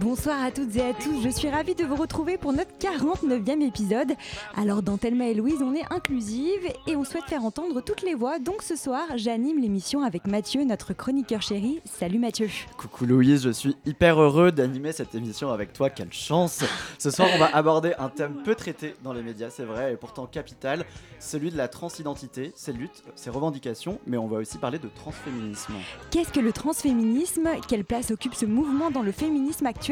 [0.00, 3.60] Bonsoir à toutes et à tous, je suis ravie de vous retrouver pour notre 49e
[3.60, 4.12] épisode.
[4.56, 8.14] Alors dans Thelma et Louise, on est inclusive et on souhaite faire entendre toutes les
[8.14, 8.38] voix.
[8.38, 11.80] Donc ce soir, j'anime l'émission avec Mathieu, notre chroniqueur chéri.
[11.84, 12.48] Salut Mathieu.
[12.78, 16.64] Coucou Louise, je suis hyper heureux d'animer cette émission avec toi, quelle chance
[16.98, 19.96] Ce soir on va aborder un thème peu traité dans les médias, c'est vrai, et
[19.96, 20.86] pourtant capital,
[21.18, 25.74] celui de la transidentité, ses luttes, ses revendications, mais on va aussi parler de transféminisme.
[26.10, 27.50] Qu'est-ce que le transféminisme?
[27.68, 29.89] Quelle place occupe ce mouvement dans le féminisme actuel?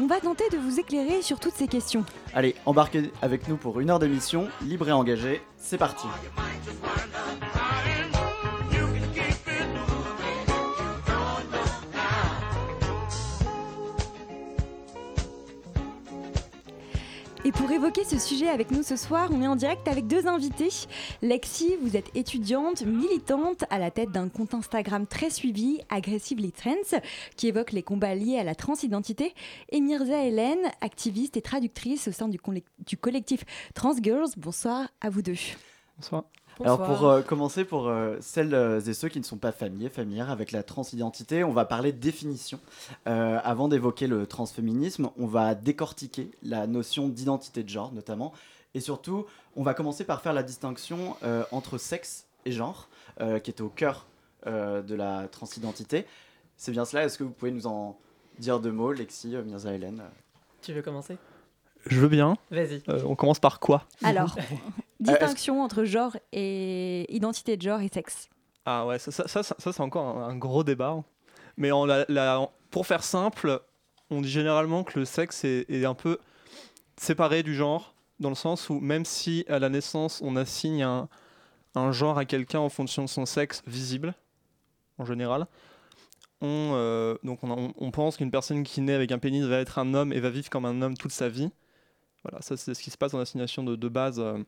[0.00, 2.04] On va tenter de vous éclairer sur toutes ces questions.
[2.34, 6.06] Allez, embarquez avec nous pour une heure d'émission, libre et engagée, c'est parti
[17.48, 20.26] Et pour évoquer ce sujet avec nous ce soir, on est en direct avec deux
[20.26, 20.68] invités.
[21.22, 27.00] Lexi, vous êtes étudiante, militante à la tête d'un compte Instagram très suivi, Aggressively Trends,
[27.36, 29.34] qui évoque les combats liés à la transidentité.
[29.70, 32.38] Et Mirza Hélène, activiste et traductrice au sein du,
[32.86, 34.28] du collectif Trans Girls.
[34.36, 35.38] Bonsoir à vous deux.
[35.96, 36.24] Bonsoir.
[36.64, 39.88] Alors pour euh, commencer, pour euh, celles euh, et ceux qui ne sont pas familiers,
[39.88, 42.58] familières avec la transidentité, on va parler définition.
[43.06, 48.32] Euh, avant d'évoquer le transféminisme, on va décortiquer la notion d'identité de genre notamment.
[48.74, 52.88] Et surtout, on va commencer par faire la distinction euh, entre sexe et genre,
[53.20, 54.06] euh, qui est au cœur
[54.46, 56.06] euh, de la transidentité.
[56.56, 57.96] C'est bien cela, est-ce que vous pouvez nous en
[58.38, 60.02] dire deux mots, Lexi, euh, Mirza Hélène?
[60.62, 61.16] Tu veux commencer?
[61.86, 62.36] Je veux bien.
[62.50, 62.82] Vas-y.
[62.88, 63.84] Euh, on commence par quoi?
[64.02, 64.36] Alors,
[65.00, 68.28] distinction entre genre et identité de genre et sexe.
[68.64, 71.02] Ah ouais, ça, ça, ça, c'est encore un, gros débat.
[71.56, 71.70] Mais
[72.08, 73.60] la- en- pour faire simple,
[74.10, 76.18] on dit généralement que le sexe est, est un peu
[76.96, 81.08] séparé du genre, dans le sens où même si à la naissance on assigne un,
[81.74, 84.14] un genre à quelqu'un en fonction de son sexe visible,
[84.98, 85.46] en général,
[86.40, 89.58] on, euh, donc on, on- on pense qu'une personne qui naît avec un pénis va
[89.58, 91.50] être un homme et va vivre comme un homme toute sa vie.
[92.24, 94.18] Voilà, ça c'est ce qui se passe en assignation de, de base.
[94.20, 94.38] euh,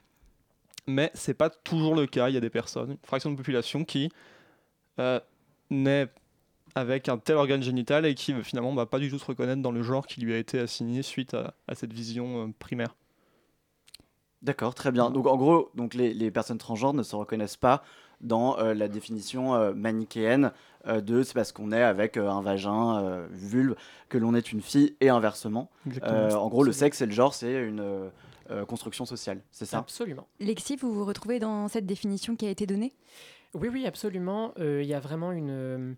[0.91, 2.29] mais c'est pas toujours le cas.
[2.29, 4.11] Il y a des personnes, une fraction de population qui
[4.99, 5.21] euh,
[5.71, 6.09] naît
[6.75, 9.73] avec un tel organe génital et qui finalement va pas du tout se reconnaître dans
[9.73, 12.95] le genre qui lui a été assigné suite à, à cette vision euh, primaire.
[14.43, 15.11] D'accord, très bien.
[15.11, 17.83] Donc en gros, donc les, les personnes transgenres ne se reconnaissent pas
[18.21, 20.53] dans euh, la définition euh, manichéenne
[20.87, 23.75] euh, de c'est parce qu'on est avec un vagin, vulve,
[24.09, 25.71] que l'on est une fille et inversement.
[26.03, 28.11] En gros, le sexe et le genre, c'est une
[28.51, 29.79] euh, construction sociale, c'est ça?
[29.79, 30.27] Absolument.
[30.41, 32.93] Lexi, vous vous retrouvez dans cette définition qui a été donnée?
[33.55, 34.53] Oui, oui, absolument.
[34.59, 35.93] Euh, Il y a vraiment une, euh,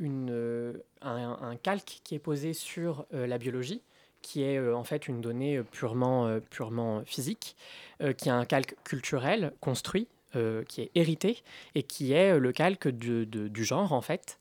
[0.00, 0.72] une, euh,
[1.02, 3.82] un, un calque qui est posé sur euh, la biologie,
[4.22, 7.56] qui est euh, en fait une donnée purement, euh, purement physique,
[8.02, 11.42] euh, qui est un calque culturel construit, euh, qui est hérité,
[11.76, 14.40] et qui est euh, le calque du, de- du genre, en fait.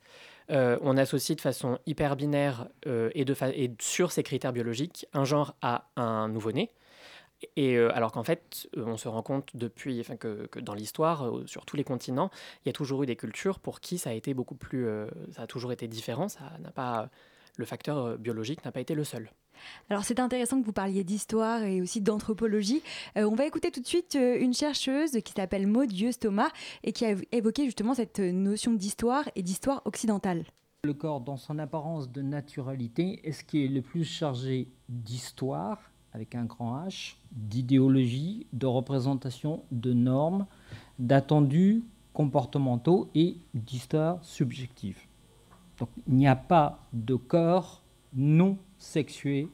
[0.51, 4.53] Euh, on associe de façon hyper binaire euh, et, de fa- et sur ces critères
[4.53, 6.69] biologiques un genre à un nouveau-né.
[7.55, 10.73] Et euh, alors qu'en fait, euh, on se rend compte depuis, enfin que, que dans
[10.73, 12.29] l'histoire, euh, sur tous les continents,
[12.63, 15.07] il y a toujours eu des cultures pour qui ça a été beaucoup plus, euh,
[15.31, 16.27] ça a toujours été différent.
[16.27, 17.09] Ça n'a pas,
[17.57, 19.29] le facteur biologique n'a pas été le seul.
[19.89, 22.81] Alors c'est intéressant que vous parliez d'histoire et aussi d'anthropologie.
[23.17, 26.49] Euh, on va écouter tout de suite une chercheuse qui s'appelle Maud Thomas
[26.83, 30.45] et qui a évoqué justement cette notion d'histoire et d'histoire occidentale.
[30.83, 35.79] Le corps, dans son apparence de naturalité, est ce qui est le plus chargé d'histoire,
[36.15, 40.45] avec un grand H, d'idéologie, de représentation, de normes,
[40.97, 41.83] d'attendus
[42.13, 44.97] comportementaux et d'histoire subjective.
[45.77, 47.81] Donc il n'y a pas de corps
[48.13, 49.49] non sexué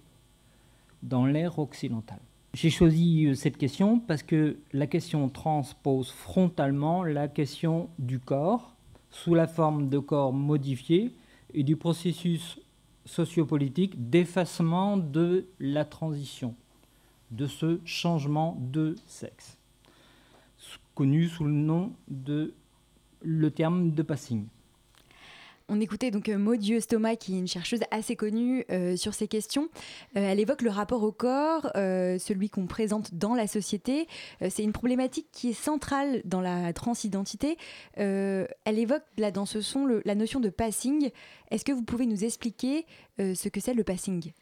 [1.01, 2.19] dans l'ère occidentale.
[2.53, 8.19] J'ai choisi euh, cette question parce que la question trans pose frontalement la question du
[8.19, 8.75] corps
[9.09, 11.11] sous la forme de corps modifié
[11.55, 12.59] et du processus
[13.05, 16.55] sociopolitique d'effacement de la transition,
[17.31, 19.57] de ce changement de sexe,
[20.95, 22.53] connu sous le nom de
[23.23, 24.45] le terme de passing.
[25.73, 29.29] On écoutait donc euh, Maud Thomas, qui est une chercheuse assez connue euh, sur ces
[29.29, 29.69] questions.
[30.17, 34.07] Euh, elle évoque le rapport au corps, celui qu'on présente dans la société.
[34.49, 37.57] C'est une problématique qui est centrale dans la transidentité.
[37.95, 41.11] Elle évoque là dans ce son la notion de passing.
[41.51, 42.85] Est-ce que vous pouvez nous expliquer
[43.17, 44.33] ce que c'est le passing?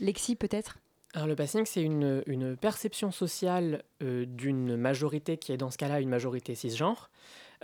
[0.00, 0.78] Lexi peut-être?
[1.14, 6.54] Le passing, c'est une, perception sociale d'une majorité qui est dans ce cas-là une majorité
[6.54, 7.10] cisgenre.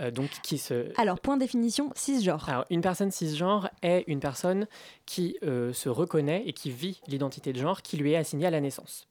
[0.00, 0.93] Euh, donc qui se...
[1.00, 2.49] Alors, point de définition, cisgenre.
[2.49, 4.67] Alors, une personne cisgenre est une personne
[5.06, 8.50] qui euh, se reconnaît et qui vit l'identité de genre qui lui est assignée à
[8.50, 9.06] la naissance.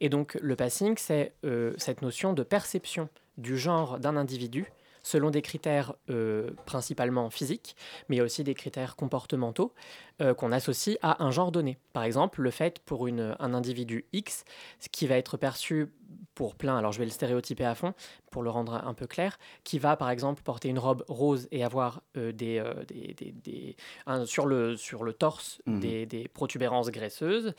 [0.00, 3.08] Et donc, le passing, c'est euh, cette notion de perception
[3.38, 4.66] du genre d'un individu
[5.10, 7.74] selon des critères euh, principalement physiques,
[8.08, 9.72] mais il y a aussi des critères comportementaux
[10.20, 11.78] euh, qu'on associe à un genre donné.
[11.92, 14.44] Par exemple, le fait pour une, un individu X,
[14.78, 15.88] ce qui va être perçu
[16.34, 17.92] pour plein, alors je vais le stéréotyper à fond
[18.30, 21.64] pour le rendre un peu clair, qui va par exemple porter une robe rose et
[21.64, 23.76] avoir euh, des, des- des- des-
[24.06, 25.80] un- sur, le, sur le torse Mhm.
[25.80, 27.52] des, des protubérances graisseuses,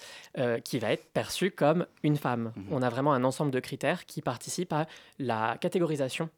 [0.63, 2.53] qui va être perçu comme une femme.
[2.55, 2.65] Mhm.
[2.71, 4.87] On a vraiment un ensemble de critères qui participent à
[5.19, 6.29] la catégorisation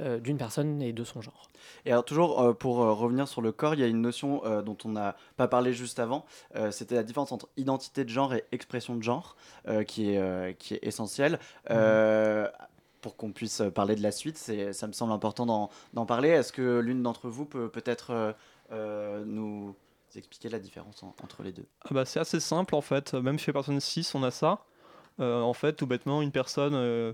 [0.00, 1.48] euh, d'une personne et de son genre.
[1.84, 4.44] Et alors toujours euh, pour euh, revenir sur le corps, il y a une notion
[4.44, 6.24] euh, dont on n'a pas parlé juste avant,
[6.56, 9.36] euh, c'était la différence entre identité de genre et expression de genre,
[9.68, 11.38] euh, qui, est, euh, qui est essentielle.
[11.70, 12.48] Euh,
[13.00, 16.30] pour qu'on puisse parler de la suite, c'est, ça me semble important d'en, d'en parler.
[16.30, 18.32] Est-ce que l'une d'entre vous peut peut-être euh,
[18.72, 19.74] euh, nous
[20.16, 21.66] expliquer la différence en- entre les deux?
[21.84, 24.64] Ah bah, c'est assez simple en fait, même chez personne 6 on a ça.
[25.20, 27.12] Euh, en fait, tout bêtement, une personne, euh,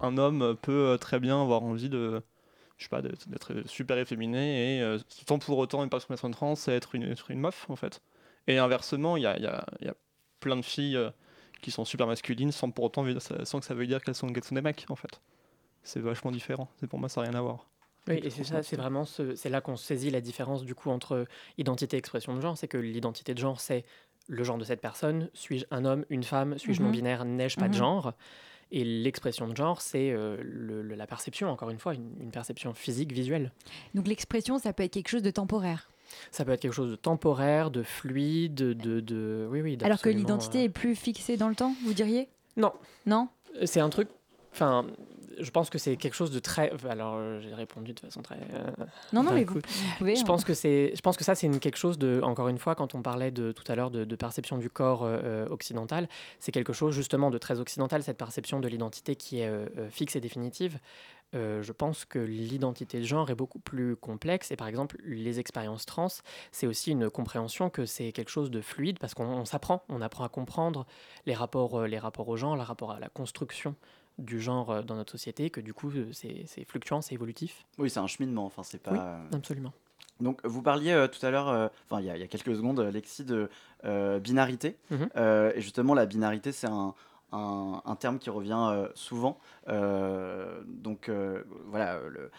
[0.00, 2.22] un homme peut euh, très bien avoir envie de,
[2.78, 4.98] je sais pas, d'être super efféminé et euh,
[5.28, 8.02] sans pour autant une personne trans, c'est être une, être une meuf en fait.
[8.46, 9.94] Et inversement, il y a, il y a- y a
[10.40, 11.10] plein de filles euh,
[11.62, 13.04] qui sont super masculines sans pour autant
[13.44, 15.20] sans que ça veut dire qu'elles sont, qu'elles sont des mecs en fait.
[15.82, 16.68] C'est vachement différent.
[16.80, 17.66] C'est pour moi ça n'a rien à voir.
[18.08, 20.90] Oui, et c'est ça, c'est vraiment ce, c'est là qu'on saisit la différence du coup
[20.90, 21.26] entre
[21.58, 22.56] identité et expression de genre.
[22.56, 23.84] C'est que l'identité de genre, c'est
[24.26, 25.28] le genre de cette personne.
[25.34, 26.58] Suis-je un homme, une femme?
[26.58, 26.86] Suis-je Mhm.
[26.86, 27.78] non binaire N'ai-je pas de Mhm.
[27.78, 28.14] genre?
[28.72, 30.36] Et l'expression de genre, c'est euh,
[30.96, 33.52] la perception, encore une fois, une, une perception physique, visuelle.
[33.94, 35.90] Donc, l'expression, ça peut être quelque chose de temporaire.
[36.30, 39.00] Ça peut être quelque chose de temporaire, de fluide, de...
[39.00, 42.28] de oui, oui, Alors que l'identité euh, est plus fixée dans le temps, vous diriez?
[42.56, 42.72] Non.
[43.06, 43.28] Non?
[43.64, 44.08] C'est un truc.
[44.52, 44.86] Enfin,
[45.40, 46.72] je pense que c'est quelque chose de très.
[46.88, 48.36] Alors, euh, j'ai répondu de façon très.
[48.36, 48.70] euh,
[49.12, 49.60] Non, non, mais vous,
[49.98, 50.16] pouvez.
[50.16, 50.24] Je hein.
[50.26, 52.94] pense que c'est, je pense que ça c'est quelque chose de, encore une fois, quand
[52.94, 56.08] on parlait de tout à l'heure de, de perception du corps euh, occidental,
[56.38, 59.50] c'est quelque chose justement de très occidental, cette perception de l'identité qui est
[59.90, 60.78] fixe et définitive.
[61.34, 65.38] Euh, je pense que l'identité de genre est beaucoup plus complexe et par exemple les
[65.38, 66.08] expériences trans,
[66.50, 70.00] c'est aussi une compréhension que c'est quelque chose de fluide parce qu'on on s'apprend, on
[70.02, 70.86] apprend à comprendre
[71.26, 73.76] les rapports, euh, les rapports au genre, le rapport à la construction
[74.18, 77.64] du genre euh, dans notre société, que du coup c'est fluctuant, c'est évolutif.
[77.78, 78.90] Oui, c'est un cheminement, enfin c'est pas...
[78.92, 79.36] Oui.
[79.36, 79.72] Absolument.
[80.18, 82.26] Donc, vous parliez euh, tout à l'heure, euh, enfin, il y, a- il y a
[82.26, 83.48] quelques secondes, Lexi, de
[83.84, 84.76] euh, binarité.
[84.90, 85.08] Mhm.
[85.56, 86.94] Et justement, la binarité, c'est un,
[87.32, 89.38] un- un terme qui revient euh, souvent.
[89.68, 92.30] Euh, donc, euh, voilà, le-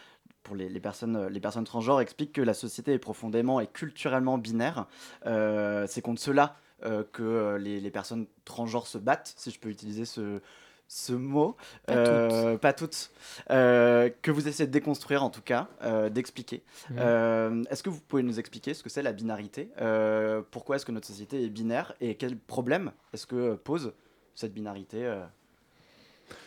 [0.44, 4.38] pour les, les personnes, les personnes transgenres, expliquent que la société est profondément et culturellement
[4.40, 4.88] binaire.
[5.24, 6.56] C'est contre cela
[7.12, 10.42] que les, les personnes transgenres se battent, si je peux utiliser ce,
[10.88, 11.56] ce mot.
[11.86, 13.12] Pas Euh, pas toutes.
[13.52, 16.64] Euh, que vous essayez de déconstruire, en tout cas, euh, d'expliquer.
[16.98, 19.70] Est-ce que vous pouvez nous expliquer ce que c'est la binarité?
[20.50, 23.94] Pourquoi est-ce que notre société est binaire Et quel problème est-ce que pose
[24.36, 25.24] cette binarité euh,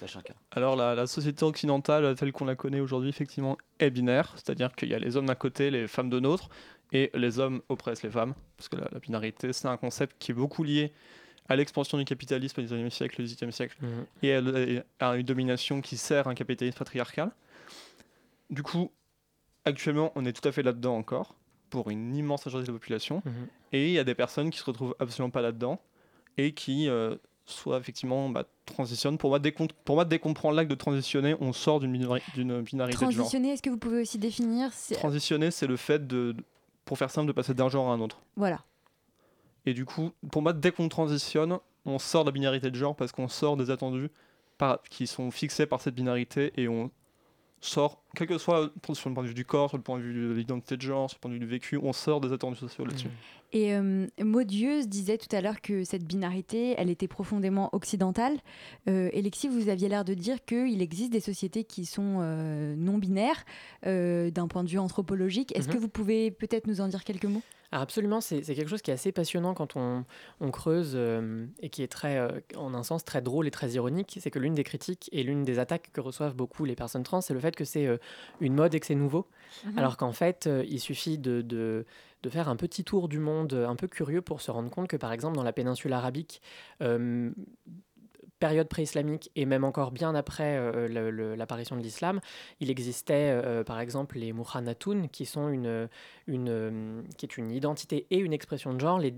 [0.02, 4.32] à chacun Alors la, la société occidentale telle qu'on la connaît aujourd'hui effectivement est binaire,
[4.36, 6.48] c'est-à-dire qu'il y a les hommes d'un côté, les femmes de l'autre,
[6.92, 10.30] et les hommes oppressent les femmes, parce que la, la binarité c'est un concept qui
[10.32, 10.92] est beaucoup lié
[11.48, 14.06] à l'expansion du capitalisme au XIXe siècle, au XVIIIe siècle, Mhm.
[14.22, 17.30] et à, et à une domination qui sert un capitalisme patriarcal.
[18.50, 18.90] Du coup,
[19.64, 21.34] actuellement on est tout à fait là-dedans encore,
[21.70, 23.32] pour une immense majorité de la population, Mhm.
[23.72, 25.80] et il y a des personnes qui se retrouvent absolument pas là-dedans
[26.38, 29.18] et qui euh, soit effectivement bah, transitionnent.
[29.18, 31.92] Pour moi, dès qu'on, pour moi, dès qu'on prend l'acte de transitionner, on sort d'une,
[31.96, 33.12] binari- d'une binarité de genre.
[33.12, 36.34] Transitionner, est-ce que vous pouvez aussi définir c'est- Transitionner, c'est le fait de,
[36.84, 38.22] pour faire simple, de passer d'un genre à un autre.
[38.36, 38.60] Voilà.
[39.66, 42.96] Et du coup, pour moi, dès qu'on transitionne, on sort de la binarité de genre
[42.96, 44.10] parce qu'on sort des attendus
[44.58, 46.90] par, qui sont fixés par cette binarité et on
[47.66, 50.02] sort, quel que soit sur le point de vue du corps, sur le point de
[50.02, 52.32] vue de l'identité de genre, sur le point de vue du vécu, on sort des
[52.32, 53.08] attendus sociaux là-dessus.
[53.52, 58.36] Et euh, Maudieuse disait tout à l'heure que cette binarité, elle était profondément occidentale.
[58.88, 62.74] Euh, et Lexi, vous aviez l'air de dire qu'il existe des sociétés qui sont euh,
[62.76, 63.44] non binaires
[63.86, 65.56] euh, d'un point de vue anthropologique.
[65.56, 65.74] Est-ce Mhm.
[65.74, 67.42] que vous pouvez peut-être nous en dire quelques mots?
[67.76, 70.04] Ah, absolument, c'est quelque chose qui est assez passionnant quand on,
[70.40, 73.72] on creuse euh, et qui est très, euh, en un sens très drôle et très
[73.72, 74.16] ironique.
[74.20, 77.20] C'est que l'une des critiques et l'une des attaques que reçoivent beaucoup les personnes trans,
[77.20, 77.96] c'est le fait que c'est euh,
[78.40, 79.26] une mode et que c'est nouveau.
[79.76, 81.84] Alors qu'en fait, il suffit de, de,
[82.22, 84.96] de faire un petit tour du monde un peu curieux pour se rendre compte que,
[84.96, 86.42] par exemple, dans la péninsule arabique,
[86.80, 87.32] euh,
[88.46, 92.16] période pré-islamique et même encore bien après euh, l'apparition de l'islam,
[92.60, 95.88] il existait euh, par exemple les muhanatun qui sont une,
[96.26, 98.98] une, euh, qui est une identité et une expression de genre.
[98.98, 99.14] Les-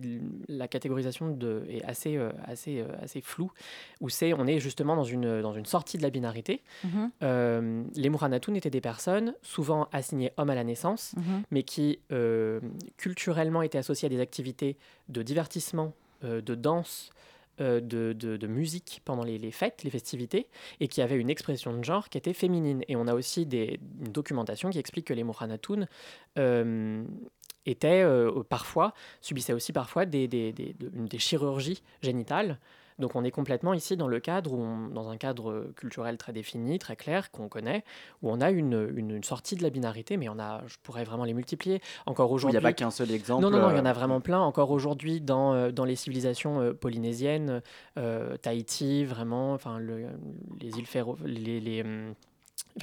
[0.49, 3.51] la catégorisation de, est assez, euh, assez, euh, assez floue,
[4.01, 6.63] où c'est on est justement dans une, dans une sortie de la binarité.
[6.85, 11.43] Mhm, Euh, les muhanatun étaient des personnes souvent assignées hommes à la naissance, mhm.
[11.51, 12.61] mais qui euh,
[12.97, 14.77] culturellement étaient associés à des activités
[15.09, 15.93] de divertissement,
[16.25, 17.15] euh, de danse, euh,
[17.59, 20.49] de, de- musique pendant les, fêtes, les festivités,
[20.81, 22.83] et qui avaient une expression de genre qui était féminine.
[22.89, 25.89] Et on a aussi des, une documentation qui explique que les Mohanatoun
[26.39, 27.05] euh,
[27.65, 30.55] étaient euh, parfois, subissaient aussi parfois des
[31.19, 32.59] chirurgies génitales.
[32.99, 36.33] Donc on est complètement ici dans le cadre, où on- dans un cadre culturel très
[36.33, 37.85] défini, très clair, qu'on connaît,
[38.23, 41.05] où on a une, une- une sortie de la binarité, mais on a, je pourrais
[41.05, 41.81] vraiment les multiplier.
[42.07, 43.43] Encore Il n'y aujourd'hui, a pas qu'un seul exemple.
[43.43, 44.41] non, non, non, il y en euh, a vraiment plein.
[44.41, 47.63] Encore aujourd'hui, dans, euh, dans les civilisations euh, polynésiennes,
[47.99, 50.07] euh, Tahiti, vraiment, enfin, le-
[50.61, 52.15] les îles Féroé, les, les, enfin,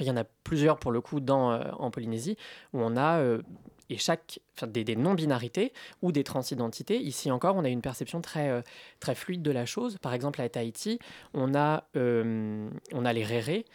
[0.00, 2.36] il y en a plusieurs pour le coup dans, euh, en Polynésie,
[2.72, 3.42] où on a euh,
[3.90, 6.98] et chaque, enfin, des, des non-binarités ou des transidentités.
[6.98, 8.62] Ici encore, on a une perception très, euh,
[8.98, 9.98] très fluide de la chose.
[9.98, 10.98] Par exemple, à Tahiti,
[11.34, 13.66] on a, on a les rérés.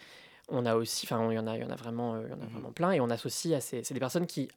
[0.48, 2.46] On a aussi, enfin, il y en a, y en a vraiment, y en a
[2.50, 4.48] vraiment plein, et on associe à ces, c'est des personnes qui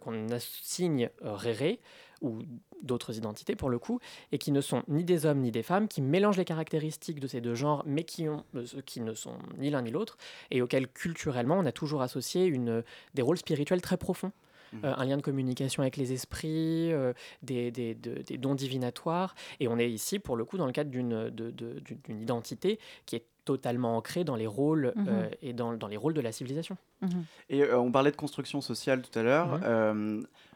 [0.00, 1.80] qu'on assigne rérés
[2.22, 2.38] ou
[2.82, 3.98] d'autres identités pour le coup,
[4.32, 7.26] et qui ne sont ni des hommes ni des femmes, qui mélangent les caractéristiques de
[7.26, 10.16] ces deux genres, mais qui, ont, euh, ceux qui ne sont ni l'un ni l'autre,
[10.50, 12.82] et auxquels culturellement on a toujours associé une,
[13.14, 14.32] des rôles spirituels très profonds.
[14.72, 14.80] Mhm.
[14.86, 17.12] Euh, un lien de communication avec les esprits, euh,
[17.42, 19.34] des, des- de- des dons divinatoires.
[19.60, 22.20] Et on est ici, pour le coup, dans le cadre d'une de- de- d'une- d'une
[22.22, 26.20] identité qui est totalement ancrée dans les rôles euh, et dans, dans les rôles de
[26.22, 26.78] la civilisation.
[27.02, 27.24] Mhm.
[27.50, 29.60] Et euh, on parlait de construction sociale tout à l'heure.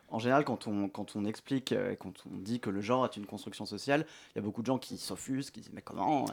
[0.09, 3.17] En général, quand on, quand on explique, euh, quand on dit que le genre est
[3.17, 6.25] une construction sociale, il y a beaucoup de gens qui s'offusquent, qui disent mais comment.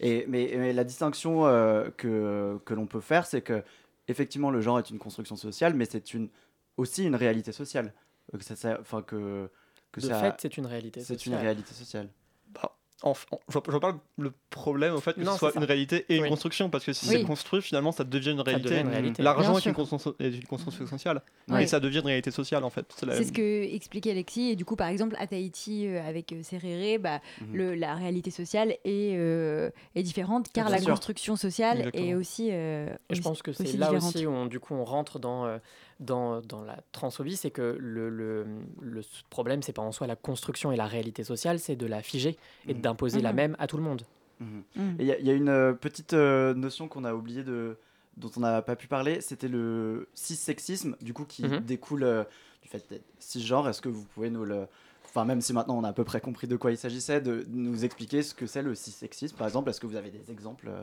[0.00, 3.62] Et, mais, mais la distinction euh, que, que l'on peut faire, c'est que
[4.08, 6.28] effectivement le genre est une construction sociale, mais c'est une,
[6.76, 7.94] aussi une réalité sociale.
[8.34, 9.48] Euh, Que ça, ça- enfin, que,
[9.92, 11.00] que de ça- fait, c'est une réalité.
[11.00, 11.40] c'est une sociale.
[11.40, 12.08] réalité sociale.
[12.48, 16.04] Bah, en- en- je, pas le problème au fait que Non, ce soit une réalité
[16.08, 16.28] et une Oui.
[16.28, 17.16] construction, parce que si Oui.
[17.18, 18.80] c'est construit, finalement, ça devient une réalité.
[18.82, 19.22] réalité.
[19.22, 22.70] L'argent est une, construction, est une construction sociale, mais ça devient une réalité sociale en
[22.70, 22.86] fait.
[22.96, 24.50] C'est la- ce que expliquait Alexis.
[24.50, 27.20] Et du coup, par exemple, à Tahiti, euh, avec euh, Serréré, bah,
[27.52, 30.90] le- la réalité sociale est, euh, est différente car Bien la sûr.
[30.90, 32.48] construction sociale est aussi.
[32.52, 34.14] euh, Et je aussi- pense que c'est là différente.
[34.14, 35.58] aussi où on, du coup on rentre dans, euh,
[36.00, 38.46] dans, dans la transphobie, c'est que le, le,
[38.80, 42.02] le problème, c'est pas en soi la construction et la réalité sociale, c'est de la
[42.02, 42.80] figer et Mhm.
[42.80, 43.36] d'imposer la Mhm.
[43.36, 44.02] même à tout le monde.
[44.40, 44.62] Mhm.
[44.76, 44.96] Mhm.
[44.98, 47.44] Et Il y, a- il y a une euh, petite euh, notion qu'on a oublié
[47.44, 47.76] de,
[48.16, 52.24] dont on n'a pas pu parler, c'était le cissexisme, du coup qui découle euh,
[52.62, 53.68] du fait d'être cisgenre.
[53.68, 54.66] Est-ce que vous pouvez nous le,
[55.04, 57.44] enfin même si maintenant on a à peu près compris de quoi il s'agissait, de
[57.50, 59.70] nous expliquer ce que c'est le cissexisme, par exemple?
[59.70, 60.82] Est-ce que vous avez des exemples euh,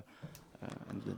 [0.62, 1.18] à nous donner?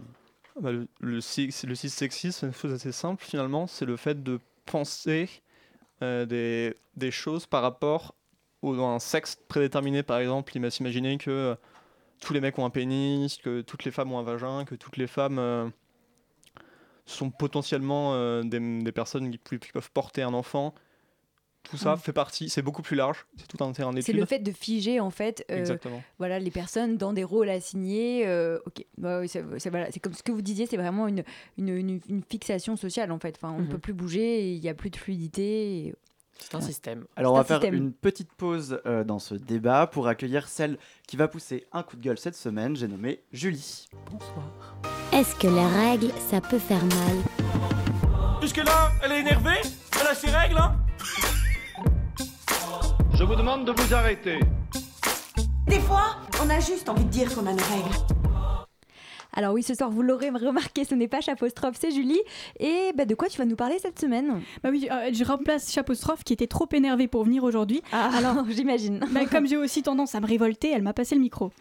[0.59, 5.29] Bah, le, le, c'est une chose assez simple finalement, c'est le fait de penser
[6.01, 8.15] euh, des, choses par rapport
[8.61, 10.03] au, à un sexe prédéterminé.
[10.03, 11.55] Par exemple, il m'a s'imaginer que euh,
[12.19, 14.97] tous les mecs ont un pénis, que toutes les femmes ont un vagin, que toutes
[14.97, 15.69] les femmes euh,
[17.05, 20.73] sont potentiellement des, personnes qui peuvent porter un enfant.
[21.69, 21.99] Tout ça Mm.
[21.99, 24.15] fait partie, c'est beaucoup plus large, c'est tout un terrain C'est d'étude.
[24.17, 26.01] le fait de figer en fait euh, Exactement.
[26.17, 28.23] voilà, les personnes dans des rôles assignés.
[28.27, 31.07] euh, ok, Bah oui, c'est c'est- voilà, c'est comme ce que vous disiez, c'est vraiment
[31.07, 31.23] une,
[31.57, 33.35] une, une- une fixation sociale en fait.
[33.37, 33.69] Enfin, on ne Mhm.
[33.69, 35.87] peut plus bouger, il n'y a plus de fluidité.
[35.87, 35.95] et-
[36.39, 37.05] C'est un système.
[37.15, 37.75] Alors on C'est va un faire système.
[37.75, 41.95] une petite pause euh, dans ce débat pour accueillir celle qui va pousser un coup
[41.95, 42.75] de gueule cette semaine.
[42.75, 43.87] J'ai nommé Julie.
[44.09, 44.75] Bonsoir.
[45.13, 47.17] Est-ce que les règles, ça peut faire mal?
[48.41, 49.61] Jusque-là, elle est énervée
[50.01, 50.75] Elle a ses règles, hein
[53.21, 54.39] Je vous demande de vous arrêter.
[55.67, 57.95] Des fois, on a juste envie de dire qu'on a nos règles.
[59.33, 62.19] Alors oui, ce soir, vous l'aurez remarqué, ce n'est pas Chapostrophe, c'est Julie.
[62.59, 64.41] Et bah, de quoi tu vas nous parler cette semaine?
[64.63, 67.83] Bah oui, euh, je remplace Chapostrophe qui était trop énervée pour venir aujourd'hui.
[67.91, 69.05] Alors, j'imagine.
[69.11, 71.51] Bah, comme j'ai aussi tendance à me révolter, elle m'a passé le micro.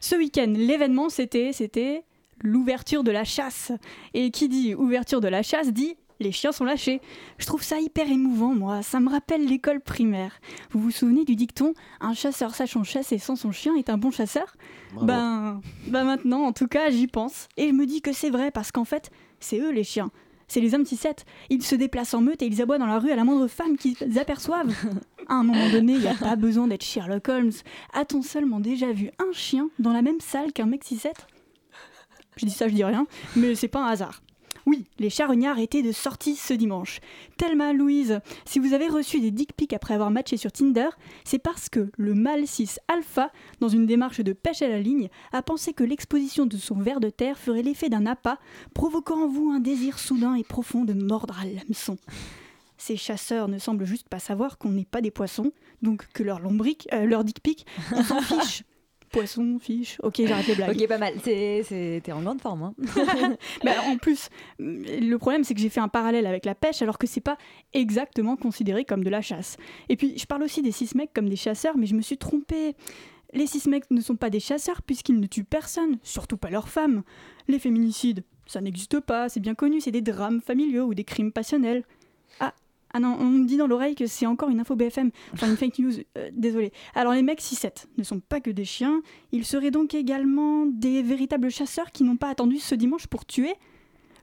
[0.00, 2.04] Ce week-end, l'événement, c'était, c'était
[2.40, 3.70] l'ouverture de la chasse.
[4.14, 7.00] Et qui dit ouverture de la chasse dit les chiens sont lâchés.
[7.38, 8.82] Je trouve ça hyper émouvant, moi.
[8.82, 10.40] Ça me rappelle l'école primaire.
[10.70, 14.10] Vous vous souvenez du dicton Un chasseur sachant chasser sans son chien est un bon
[14.10, 14.56] chasseur?
[15.00, 17.48] Ben, ben maintenant, en tout cas, j'y pense.
[17.56, 19.10] Et je me dis que c'est vrai parce qu'en fait,
[19.40, 20.10] c'est eux les chiens.
[20.48, 21.06] C'est les hommes 6
[21.48, 23.78] Ils se déplacent en meute et ils aboient dans la rue à la moindre femme
[23.78, 24.74] qu'ils aperçoivent.
[25.28, 27.52] À un moment donné, il n'y a pas besoin d'être Sherlock Holmes.
[27.94, 31.06] A-t-on seulement déjà vu un chien dans la même salle qu'un mec 6
[32.36, 34.20] Je dis ça, je dis rien, mais c'est pas un hasard.
[34.66, 37.00] Oui, les charognards étaient de sortie ce dimanche.
[37.36, 40.88] Thelma, Louise, si vous avez reçu des dick pics après avoir matché sur Tinder,
[41.24, 45.08] c'est parce que le mâle 6 alpha, dans une démarche de pêche à la ligne,
[45.32, 48.38] a pensé que l'exposition de son ver de terre ferait l'effet d'un appât,
[48.72, 51.98] provoquant en vous un désir soudain et profond de mordre à l'hameçon.
[52.78, 55.52] Ces chasseurs ne semblent juste pas savoir qu'on n'est pas des poissons,
[55.82, 58.64] donc que leur lombric, euh, leur dick pic, on s'en fiche.
[59.12, 59.98] Poisson, fiche.
[60.02, 60.76] Ok, j'arrête les blagues.
[60.76, 61.14] Ok, pas mal.
[61.22, 62.62] T'es en grande forme.
[62.62, 63.36] Hein.
[63.92, 67.06] En plus, le problème c'est que j'ai fait un parallèle avec la pêche alors que
[67.06, 67.36] c'est pas
[67.74, 69.56] exactement considéré comme de la chasse.
[69.88, 72.16] Et puis je parle aussi des six mecs comme des chasseurs, mais je me suis
[72.16, 72.74] trompée.
[73.34, 76.68] Les six mecs ne sont pas des chasseurs puisqu'ils ne tuent personne, surtout pas leurs
[76.68, 77.02] femmes.
[77.48, 81.32] Les féminicides, ça n'existe pas, c'est bien connu, c'est des drames familiaux ou des crimes
[81.32, 81.84] passionnels.
[82.94, 85.56] Ah, non, on me dit dans l'oreille que c'est encore une info BFM, enfin une
[85.56, 86.72] fake news, euh, désolé.
[86.94, 89.00] Alors les mecs 6-7 ne sont pas que des chiens,
[89.32, 93.54] ils seraient donc également des véritables chasseurs qui n'ont pas attendu ce dimanche pour tuer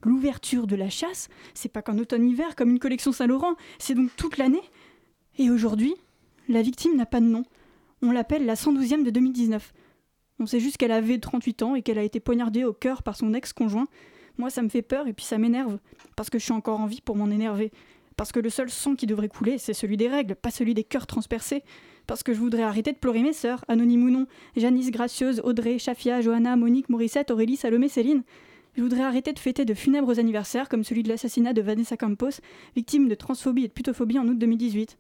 [0.03, 4.37] L'ouverture de la chasse, c'est pas qu'en automne-hiver comme une collection Saint-Laurent, c'est donc toute
[4.37, 4.61] l'année.
[5.37, 5.93] Et aujourd'hui,
[6.47, 7.43] la victime n'a pas de nom.
[8.01, 9.73] On l'appelle la 112e de 2019.
[10.39, 13.17] On sait juste qu'elle avait 38 ans et qu'elle a été poignardée au cœur par
[13.17, 13.87] son ex-conjoint.
[14.37, 15.79] Moi, ça me fait peur et puis ça m'énerve.
[16.15, 17.71] Parce que je suis encore en vie pour m'en énerver.
[18.19, 20.83] Parce que le seul sang qui devrait couler, c'est celui des règles, pas celui des
[20.83, 21.63] cœurs transpercés.
[22.05, 24.27] Parce que je voudrais arrêter de pleurer mes sœurs, anonymes ou non.
[24.57, 28.23] Janice, Gracieuse, Audrey, Chafia, Johanna, Monique, Morissette, Aurélie, Salomé, Céline.
[28.75, 32.41] Je voudrais arrêter de fêter de funèbres anniversaires comme celui de l'assassinat de Vanessa Campos,
[32.75, 34.97] victime de transphobie et de putophobie en août 2018.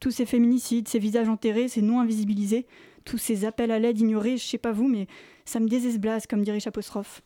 [0.00, 2.64] Tous ces féminicides, ces visages enterrés, ces noms invisibilisés,
[3.04, 5.06] tous ces appels à l'aide ignorés, je sais pas vous, mais
[5.44, 7.20] ça me désesblase, comme dirait Chapostrophe.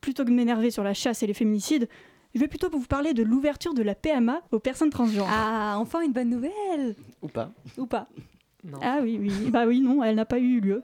[0.00, 1.88] Plutôt que de m'énerver sur la chasse et les féminicides,
[2.34, 5.28] je vais plutôt vous parler de l'ouverture de la PMA aux personnes transgenres.
[5.30, 7.50] Ah, enfin une bonne nouvelle Ou pas.
[7.78, 8.06] Ou pas
[8.82, 10.82] Ah oui, oui, bah oui, non, elle n'a pas eu lieu.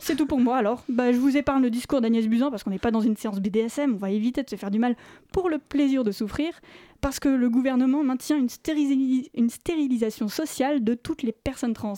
[0.00, 0.84] C'est tout pour moi alors.
[0.88, 3.40] Bah, je vous épargne le discours d'Agnès Buzyn parce qu'on n'est pas dans une séance
[3.40, 4.96] BDSM, on va éviter de se faire du mal
[5.32, 6.52] pour le plaisir de souffrir,
[7.00, 11.94] parce que le gouvernement maintient une, stérili- une stérilisation sociale de toutes les personnes trans.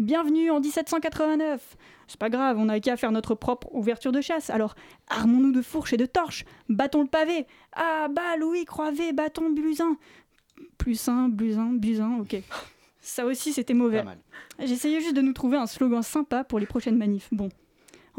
[0.00, 1.76] Bienvenue en 1789
[2.08, 4.74] C'est pas grave, on n'a qu'à faire notre propre ouverture de chasse, alors
[5.08, 9.98] armons-nous de fourches et de torches, battons le pavé Ah bah Louis Croivet, bâton Buzyn
[10.78, 12.36] Plus un, Buzyn, Buzyn, ok.
[13.02, 14.02] Ça aussi c'était mauvais.
[14.58, 17.28] J'essayais juste de nous trouver un slogan sympa pour les prochaines manifs.
[17.30, 17.50] Bon.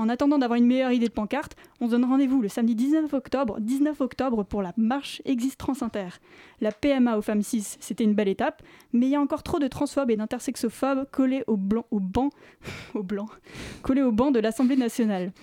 [0.01, 3.13] En attendant d'avoir une meilleure idée de pancarte, on se donne rendez-vous le samedi 19
[3.13, 6.07] octobre, 19 octobre pour la marche Existe Trans Inter.
[6.59, 9.59] La PMA aux femmes cis, c'était une belle étape, mais il y a encore trop
[9.59, 12.31] de transphobes et d'intersexophobes collés au blanc, au banc,
[12.95, 13.27] au blanc,
[13.83, 15.33] collés au banc de l'Assemblée nationale.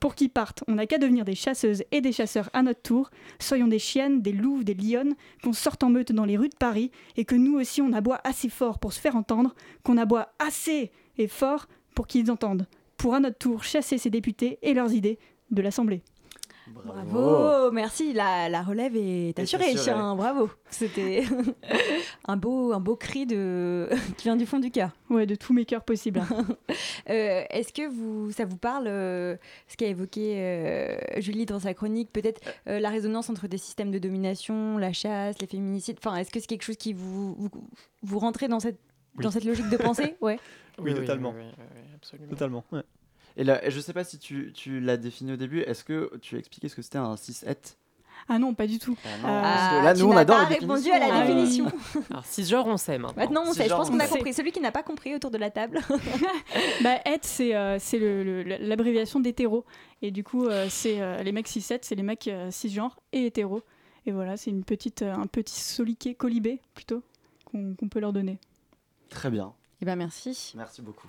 [0.00, 3.10] Pour qu'ils partent, on n'a qu'à devenir des chasseuses et des chasseurs à notre tour.
[3.38, 6.56] Soyons des chiennes, des louves, des lionnes, qu'on sorte en meute dans les rues de
[6.56, 10.30] Paris et que nous aussi on aboie assez fort pour se faire entendre, qu'on aboie
[10.38, 12.66] assez et fort pour qu'ils entendent.
[12.98, 15.18] Pour à notre tour chasser ces députés et leurs idées
[15.50, 16.02] de l'Assemblée.
[16.84, 18.12] Bravo, merci.
[18.12, 20.14] La, la relève est assurée, chien.
[20.14, 20.50] Bravo.
[20.68, 21.22] C'était
[22.28, 24.90] un beau, un beau cri de qui vient du fond du cœur.
[25.08, 26.22] Ouais, de tous mes cœurs possibles.
[27.10, 31.72] Euh, Est-ce que vous, ça vous parle euh, ce qu'a évoqué euh, Julie dans sa
[31.72, 35.96] chronique, peut-être euh, la résonance entre des systèmes de domination, la chasse, les féminicides?
[36.04, 37.48] Enfin, est-ce que c'est quelque chose qui vous, vous,
[38.02, 38.78] vous rentrez dans cette
[39.22, 40.16] dans cette logique de pensée?
[40.20, 40.38] Ouais.
[40.78, 41.32] Oui, totalement.
[41.98, 42.30] Absolument.
[42.30, 42.64] Totalement.
[42.72, 42.82] ouais.
[43.36, 46.16] Et là, et je sais pas si tu, tu l'as défini au début, est-ce que
[46.20, 47.76] tu as expliqué ce que c'était un 6-7
[48.28, 48.96] Ah non, pas du tout.
[49.22, 51.26] non, parce que là, nous, on adore les répondu à la Ah oui.
[51.34, 51.66] définition.
[52.10, 53.22] Alors, cisgenre, on sait maintenant.
[53.22, 53.68] Maintenant, on Si sait.
[53.68, 54.34] Je pense on qu'on a compris.
[54.34, 55.78] Celui qui n'a pas compris autour de la table.
[56.82, 58.00] bah, HET, c'est euh, c'est
[58.58, 59.64] l'abréviation d'hétéro.
[60.02, 63.26] Et du coup, euh, c'est euh, les mecs 6-7, c'est les mecs euh, cisgenres et
[63.26, 63.62] hétéros.
[64.06, 67.02] Et voilà, c'est une petite, euh, un petit soliquet colibé, plutôt,
[67.44, 68.38] qu'on peut leur donner.
[69.10, 69.52] Très bien.
[69.80, 70.54] Eh ben merci.
[70.56, 71.08] Merci beaucoup.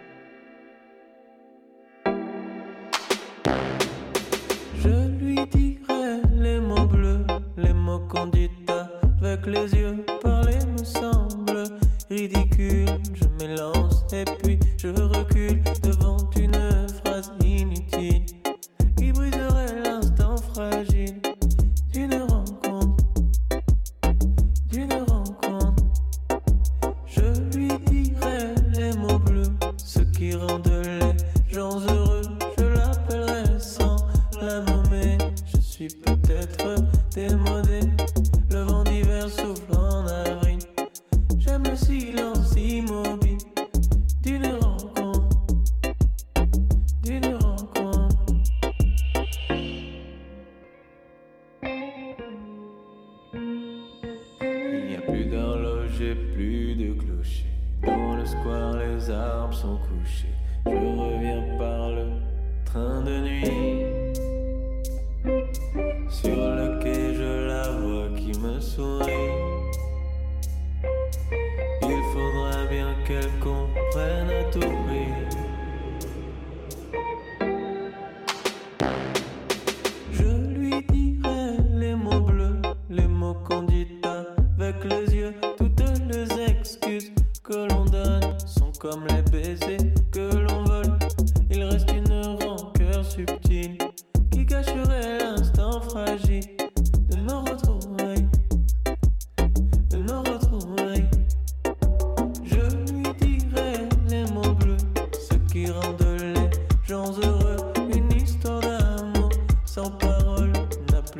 [9.47, 10.05] Les yeux.
[10.21, 11.63] Parler me semble
[12.09, 12.87] ridicule.
[13.13, 15.61] Je m'élance et puis je recule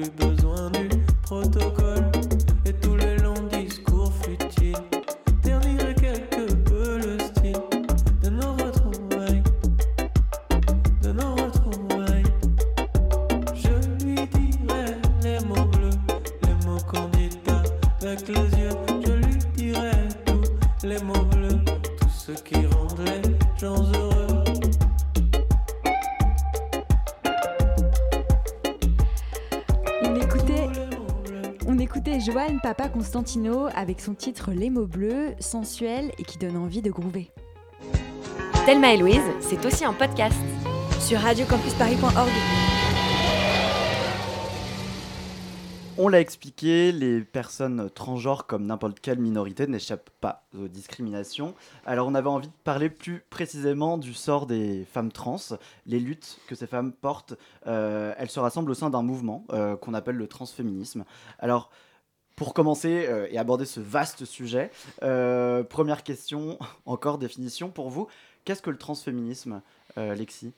[0.02, 0.31] plus besoin
[33.02, 37.32] Constantino avec son titre Les mots bleus, sensuel et qui donne envie de groover.
[38.68, 40.38] Thelma et Louise, c'est aussi un podcast.
[41.00, 42.30] Sur radiocampusparis.org.
[45.98, 51.56] On l'a expliqué, les personnes transgenres comme n'importe quelle minorité n'échappent pas aux discriminations.
[51.88, 55.38] Alors on avait envie de parler plus précisément du sort des femmes trans,
[55.88, 57.34] les luttes que ces femmes portent.
[57.66, 61.04] Euh, elles se rassemblent au sein d'un mouvement euh, qu'on appelle le transféminisme.
[61.40, 61.72] Alors
[62.42, 64.72] pour commencer euh, et aborder ce vaste sujet,
[65.04, 68.08] euh, première question, encore définition pour vous.
[68.46, 69.62] Qu'est-ce que le transféminisme,
[70.00, 70.52] euh, Lexi?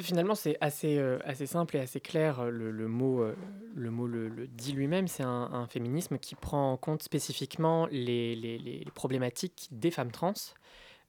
[0.00, 2.46] Finalement, c'est assez, euh, assez simple et assez clair.
[2.50, 3.24] Le, mot,
[3.76, 5.06] le, mot le, dit lui-même.
[5.06, 10.34] C'est un, féminisme qui prend en compte spécifiquement les- les problématiques des femmes trans.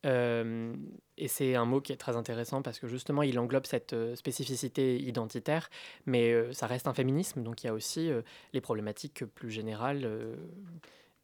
[0.06, 0.74] Euh,
[1.18, 4.16] et c'est un mot qui est très intéressant parce que justement, il englobe cette euh,
[4.16, 5.70] spécificité identitaire,
[6.06, 7.44] mais euh, ça reste un féminisme.
[7.44, 8.22] Donc il y a aussi euh,
[8.54, 10.36] les problématiques plus générales euh,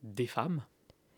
[0.03, 0.61] des femmes.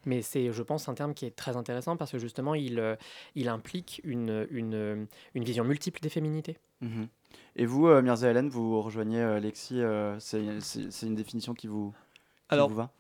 [0.05, 2.95] Mais c'est, je pense, un terme qui est très intéressant parce que justement, il, euh,
[3.35, 6.57] il implique une, une, une vision multiple des féminités.
[6.81, 7.07] Mhm.
[7.55, 11.91] Et vous, euh, Mirza Hélène, vous rejoignez euh, Lexi, euh, c'est une définition qui vous,
[11.91, 12.91] qui Alors, vous va?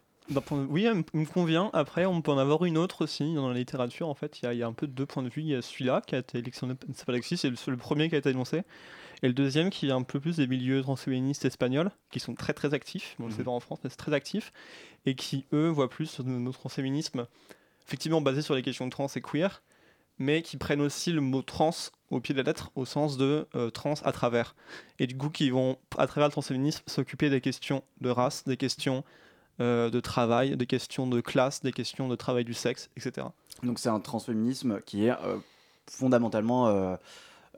[0.69, 1.69] Oui, elle me convient.
[1.73, 4.09] Après, on peut en avoir une autre aussi dans la littérature.
[4.09, 5.41] En fait, il y, a- il y a un peu deux points de vue.
[5.41, 8.09] Il y a celui-là qui a été électionné, c'est pas Alexis, c'est le, le premier
[8.09, 8.63] qui a été énoncé.
[9.23, 12.53] Et le deuxième qui est un peu plus des milieux transféministes espagnols, qui sont très
[12.53, 13.15] très actifs.
[13.19, 13.45] Bon, c'est Mhm.
[13.45, 14.51] pas en France, mais c'est très actif.
[15.05, 17.25] Et qui, eux, voient plus notre transféminisme,
[17.85, 19.63] effectivement basé sur les questions de trans et queer,
[20.19, 21.71] mais qui prennent aussi le mot trans
[22.09, 24.55] au pied de la lettre, au sens de euh, trans à travers.
[24.99, 28.57] Et du coup, qui vont, à travers le transféminisme, s'occuper des questions de race, des
[28.57, 29.03] questions
[29.59, 33.27] euh, de travail, des questions de classe, des questions de travail du sexe, etc.
[33.63, 35.37] Donc c'est un transféminisme qui est euh,
[35.89, 36.95] fondamentalement euh,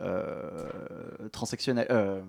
[0.01, 1.87] euh, transsectionnel.
[1.89, 2.21] euh,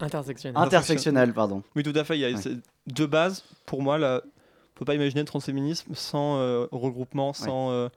[0.00, 0.60] Intersectionnel.
[0.60, 1.62] Intersectionnel, pardon.
[1.76, 2.16] Oui, tout à fait.
[2.16, 2.36] Il y a, Ouais.
[2.36, 2.58] c'est-
[2.88, 7.70] De base, pour moi, là, on peut pas imaginer le transféminisme sans euh, regroupement, sans
[7.70, 7.88] euh,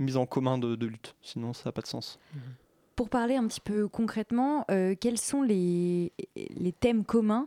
[0.00, 1.14] mise en commun de, de lutte.
[1.22, 2.18] Sinon, ça n'a pas de sens.
[2.96, 7.46] Pour parler un petit peu concrètement, euh, quels sont les, les thèmes communs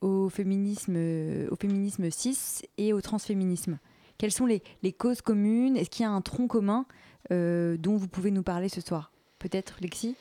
[0.00, 3.78] au féminisme, euh, au féminisme cis et au transféminisme.
[4.16, 5.76] Quelles sont les, causes communes?
[5.76, 6.86] Est-ce qu'il y a un tronc commun
[7.30, 9.12] euh, dont vous pouvez nous parler ce soir?
[9.38, 10.16] Peut-être, Lexi?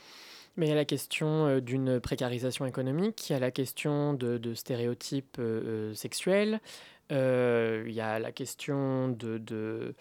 [0.55, 4.13] Mais il y a la question euh, d'une précarisation économique, il y a la question
[4.13, 5.41] de, stéréotypes
[5.93, 6.59] sexuels,
[7.09, 9.95] il y a la question de,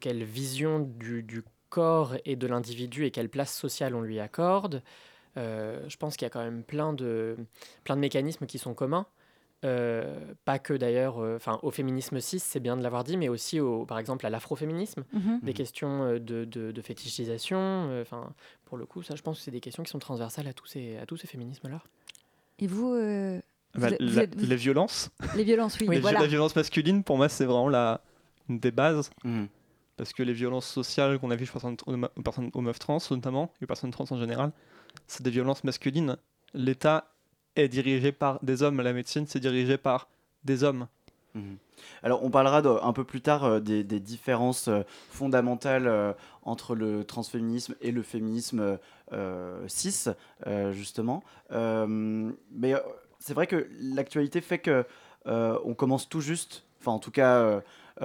[0.00, 4.82] quelle vision du corps et de l'individu et quelle place sociale on lui accorde.
[5.36, 7.36] Euh, je pense qu'il y a quand même plein de,
[7.84, 9.06] plein de mécanismes qui sont communs.
[9.64, 13.30] Euh, pas que d'ailleurs, euh, enfin au féminisme cis, c'est bien de l'avoir dit, mais
[13.30, 15.40] aussi au, par exemple à l'afroféminisme, Mhm.
[15.42, 17.58] des questions de, de, de fétichisation.
[17.58, 18.32] euh, Enfin,
[18.66, 20.66] pour le coup, ça, je pense que c'est des questions qui sont transversales à tous
[20.66, 21.80] ces, à tous ces féminismes-là.
[22.58, 23.40] Et vous, euh,
[23.74, 25.10] Bah, êtes- vous la- êtes- vous- Les violences.
[25.34, 26.20] Les violences, oui, Les vi- voilà.
[26.20, 28.02] La violence masculine, pour moi, c'est vraiment la,
[28.50, 29.10] une des bases.
[29.24, 29.48] Mhm.
[29.96, 32.98] Parce que les violences sociales qu'on a vues face aux, aux personnes, aux meufs trans,
[33.12, 34.52] notamment, et aux personnes trans en général,
[35.06, 36.16] c'est des violences masculines.
[36.52, 37.12] L'État
[37.56, 40.08] est dirigé par des hommes, la médecine, c'est dirigé par
[40.44, 40.86] des hommes.
[41.34, 41.56] Mhm.
[42.02, 47.04] Alors, on parlera un peu plus tard euh, des, différences euh, fondamentales euh, entre le
[47.04, 48.78] transféminisme et le féminisme
[49.66, 50.08] cis,
[50.72, 51.22] justement.
[51.50, 52.74] Mais
[53.18, 54.84] c'est vrai que l'actualité fait que
[55.26, 57.62] on commence tout juste, enfin en tout cas,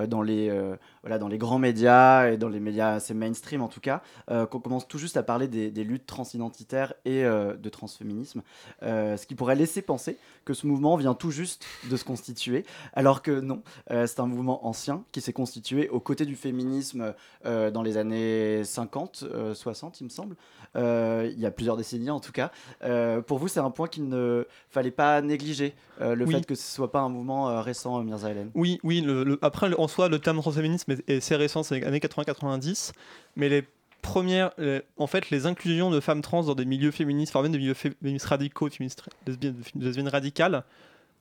[0.07, 3.67] dans, les, euh, voilà, dans les grands médias et dans les médias assez mainstream en
[3.67, 7.55] tout cas, euh, qu'on commence tout juste à parler des, des luttes transidentitaires et euh,
[7.55, 8.41] de transféminisme,
[8.83, 12.65] euh, ce qui pourrait laisser penser que ce mouvement vient tout juste de se constituer,
[12.93, 17.13] alors que non, euh, c'est un mouvement ancien qui s'est constitué aux côtés du féminisme
[17.45, 20.35] euh, dans les années 50, euh, 60 il me semble,
[20.75, 22.51] Euh, il y a plusieurs décennies en tout cas.
[22.83, 26.35] Euh, pour vous c'est un point qu'il ne fallait pas négliger, euh, le Oui.
[26.35, 28.51] fait que ce soit pas un mouvement euh, récent, Mirza Hélène?
[28.53, 29.01] Oui, oui.
[29.01, 31.85] le- le- après, le- en soi, le terme transféminisme est, est assez récent, c'est les
[31.85, 32.91] années 80-90.
[33.35, 33.63] Mais les
[34.01, 37.51] premières, les- en fait, les inclusions de femmes trans dans des milieux féministes, enfin même
[37.51, 40.63] des milieux féministes radicaux, féministes lesbiennes, lesbiennes radicales,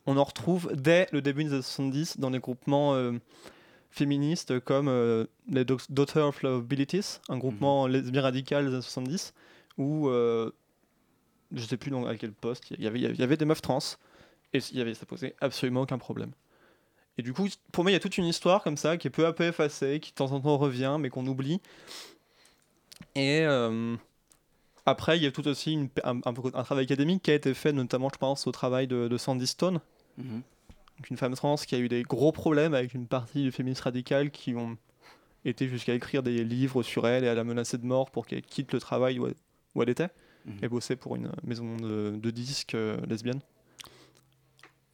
[0.07, 3.13] on en retrouve dès le début des années 70 dans les groupements euh,
[3.91, 9.35] féministes comme euh, les Daughters of Abilities, un groupement lesbien radical des années 70,
[9.77, 10.51] où euh,
[11.53, 13.61] je sais plus dans, à quel poste, il y avait, il y avait des meufs
[13.63, 13.79] trans,
[14.55, 16.31] et il y avait, ça posait absolument aucun problème.
[17.19, 19.11] Et du coup, pour moi, il y a toute une histoire comme ça qui est
[19.11, 21.61] peu à peu effacée, qui de temps en temps revient, mais qu'on oublie.
[23.15, 23.97] Et euh,
[24.87, 27.35] après, il y a tout aussi une- un, un peu- un travail académique qui a
[27.35, 29.81] été fait, notamment, je pense, au travail de, de Sandy Stone,
[30.17, 30.43] Mhm.
[30.97, 33.83] donc une femme trans qui a eu des gros problèmes avec une partie du féminisme
[33.85, 34.77] radical qui ont
[35.45, 38.43] été jusqu'à écrire des livres sur elle et à la menacer de mort pour qu'elle
[38.43, 39.35] quitte le travail où elle,
[39.75, 40.09] où elle était
[40.47, 40.59] Mhm.
[40.63, 43.41] et bosser pour une maison de, de disques euh, lesbienne.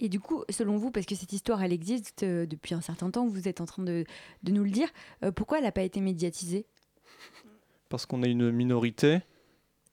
[0.05, 3.11] Et du coup, selon vous, parce que cette histoire, elle existe euh, depuis un certain
[3.11, 4.05] temps, vous êtes en train de,
[4.47, 4.91] nous le dire,
[5.23, 6.67] euh, pourquoi elle n'a pas été médiatisée?
[7.89, 9.21] Parce qu'on est une minorité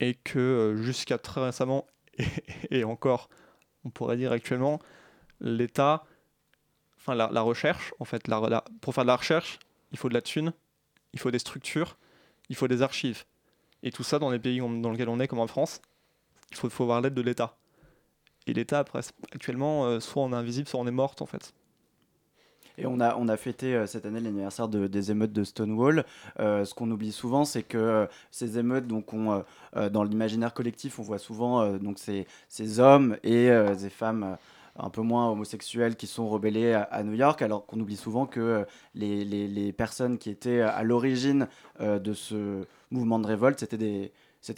[0.01, 1.87] et que euh, jusqu'à très récemment
[2.71, 3.29] et, encore,
[3.85, 4.79] on pourrait dire actuellement,
[5.39, 6.03] l'État,
[6.97, 8.23] enfin la, recherche, en fait,
[8.81, 9.59] pour faire de la recherche,
[9.93, 10.51] il faut de la thune,
[11.13, 11.97] il faut des structures,
[12.49, 13.23] il faut des archives.
[13.81, 15.81] Et tout ça dans les pays dans lesquels on est, comme en France,
[16.51, 17.55] il faut avoir l'aide de l'État.
[18.47, 18.99] Et l'État, après,
[19.33, 21.53] actuellement, euh, soit on est invisible, soit on est morte, en fait.
[22.77, 26.05] Et on a, on a fêté euh, cette année l'anniversaire de- des émeutes de Stonewall.
[26.39, 29.43] Euh, ce qu'on oublie souvent, c'est que ces émeutes, donc, on,
[29.91, 34.37] dans l'imaginaire collectif, on voit souvent donc ces, ces hommes et ces femmes
[34.77, 38.65] un peu moins homosexuels qui sont rebellés à, New York, alors qu'on oublie souvent que
[38.95, 41.47] les, les- personnes qui étaient à l'origine
[41.79, 44.11] de ce mouvement de révolte, c'était des,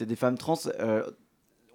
[0.05, 0.55] des femmes trans.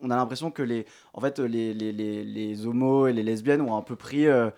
[0.02, 3.60] On a l'impression que les, en fait, les, les, les, les homos et les lesbiennes
[3.62, 4.50] ont un peu pris euh,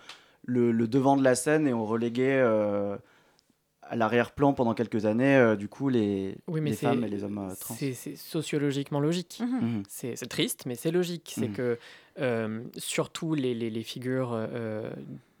[0.45, 2.97] le, le devant de la scène et ont relégué euh,
[3.83, 7.23] à l'arrière-plan pendant quelques années, euh, du coup, les, Oui, mais les femmes et les
[7.23, 7.75] hommes euh, trans.
[7.75, 9.41] C'est c'est sociologiquement logique.
[9.41, 9.83] Mhm.
[9.89, 11.33] C'est c'est triste, mais c'est logique.
[11.35, 11.53] C'est Mhm.
[11.55, 11.77] que
[12.19, 14.91] euh, surtout les, les- les figures euh,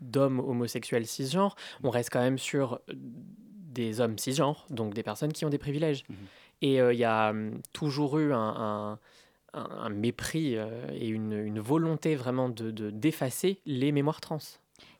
[0.01, 2.81] d'hommes homosexuels cisgenres, on reste quand même sur
[3.73, 6.03] des hommes cisgenres, donc des personnes qui ont des privilèges.
[6.61, 8.99] Et euh, il y a hum, toujours eu un, un-
[9.53, 14.37] un- un mépris euh, et une, une volonté vraiment de de- d'effacer les mémoires trans.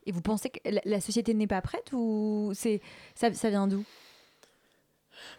[0.05, 2.81] Et vous pensez que la, la société n'est pas prête ou c'est
[3.15, 3.83] ça, ça vient d'où?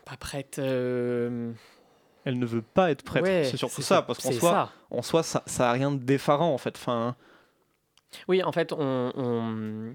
[0.05, 0.59] Pas prête.
[0.59, 1.53] euh,
[2.25, 4.51] Elle ne veut pas être prête, Ouais, c'est surtout c'est ça, ça, parce qu'en soi,
[4.51, 4.72] ça.
[4.90, 6.77] en soi, ça, ça a rien d'effarant en fait.
[6.77, 7.16] Enfin,
[8.29, 9.94] Oui, en fait, on, on,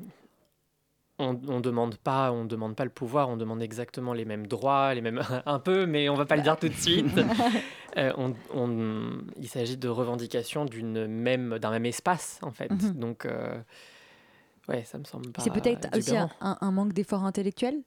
[1.19, 4.93] on, on demande pas, on demande pas le pouvoir, on demande exactement les mêmes droits,
[4.93, 7.07] les mêmes un peu, mais on va pas le dire tout de suite.
[7.95, 12.69] Euh, on, on- il s'agit de revendication d'une même, d'un même espace, en fait.
[12.69, 12.91] Mhm.
[12.93, 13.59] Donc, euh,
[14.67, 15.41] ouais, ça me semble pas.
[15.41, 17.81] C'est peut-être aussi un- un manque d'effort intellectuel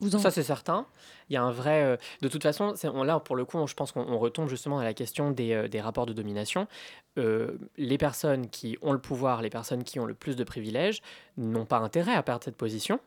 [0.00, 0.18] vous en...
[0.18, 0.86] Ça, c'est certain.
[1.30, 1.82] Il y a un vrai.
[1.84, 4.48] euh, de toute façon, on, là, pour le coup, on- je pense qu'on on retombe
[4.48, 6.66] justement à la question des, euh, des rapports de domination.
[7.18, 11.00] Euh, les personnes qui ont le pouvoir, les personnes qui ont le plus de privilèges,
[11.36, 12.98] n'ont pas intérêt à perdre cette position.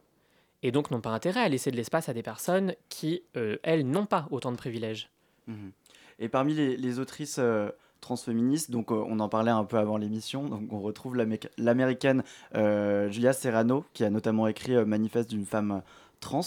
[0.63, 3.85] Et donc n'ont pas intérêt à laisser de l'espace à des personnes qui, euh, elles,
[3.87, 5.11] n'ont pas autant de privilèges.
[5.45, 5.71] Mhm.
[6.19, 7.69] Et parmi les, les autrices euh,
[8.01, 12.23] transféministes, donc euh, on en parlait un peu avant l'émission, donc on retrouve l'Amé- l'américaine
[12.55, 15.79] euh, Julia Serrano, qui a notamment écrit euh, Manifeste d'une femme euh,
[16.19, 16.41] trans.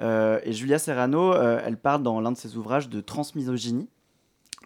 [0.00, 3.88] Euh, et Julia Serrano, euh, elle parle dans l'un de ses ouvrages de transmisogynie.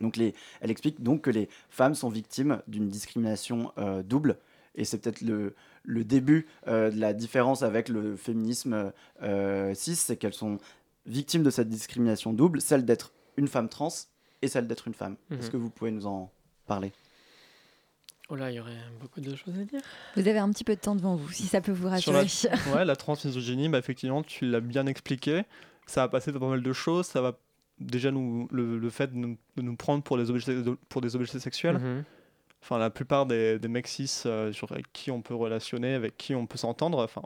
[0.01, 4.39] Donc les, elle explique donc que les femmes sont victimes d'une discrimination euh, double.
[4.75, 8.93] Et c'est peut-être le, le début euh, de la différence avec le féminisme
[9.23, 10.59] euh, cis, c'est qu'elles sont
[11.07, 13.89] victimes de cette discrimination double, celle d'être une femme trans
[14.43, 15.17] et celle d'être une femme.
[15.31, 15.39] Mhm.
[15.39, 16.31] Est-ce que vous pouvez nous en
[16.67, 16.93] parler?
[18.31, 19.81] Oh là, il y aurait beaucoup de choses à dire.
[20.17, 22.27] Vous avez un petit peu de temps devant vous, si ça peut vous sur rassurer.
[22.71, 25.43] la, ouais, la transmisogynie, bah, effectivement, tu l'as bien expliqué.
[25.87, 27.07] Ça va passer par pas mal de choses.
[27.07, 27.37] Ça va
[27.81, 30.55] déjà nous le, le fait de nous, de nous prendre pour, les objets,
[30.89, 31.79] pour des objets sexuels.
[31.79, 32.05] Mhm.
[32.63, 36.17] Enfin, la plupart des, des mecs cis euh, sur avec qui on peut relationner, avec
[36.19, 37.23] qui on peut s'entendre, enfin,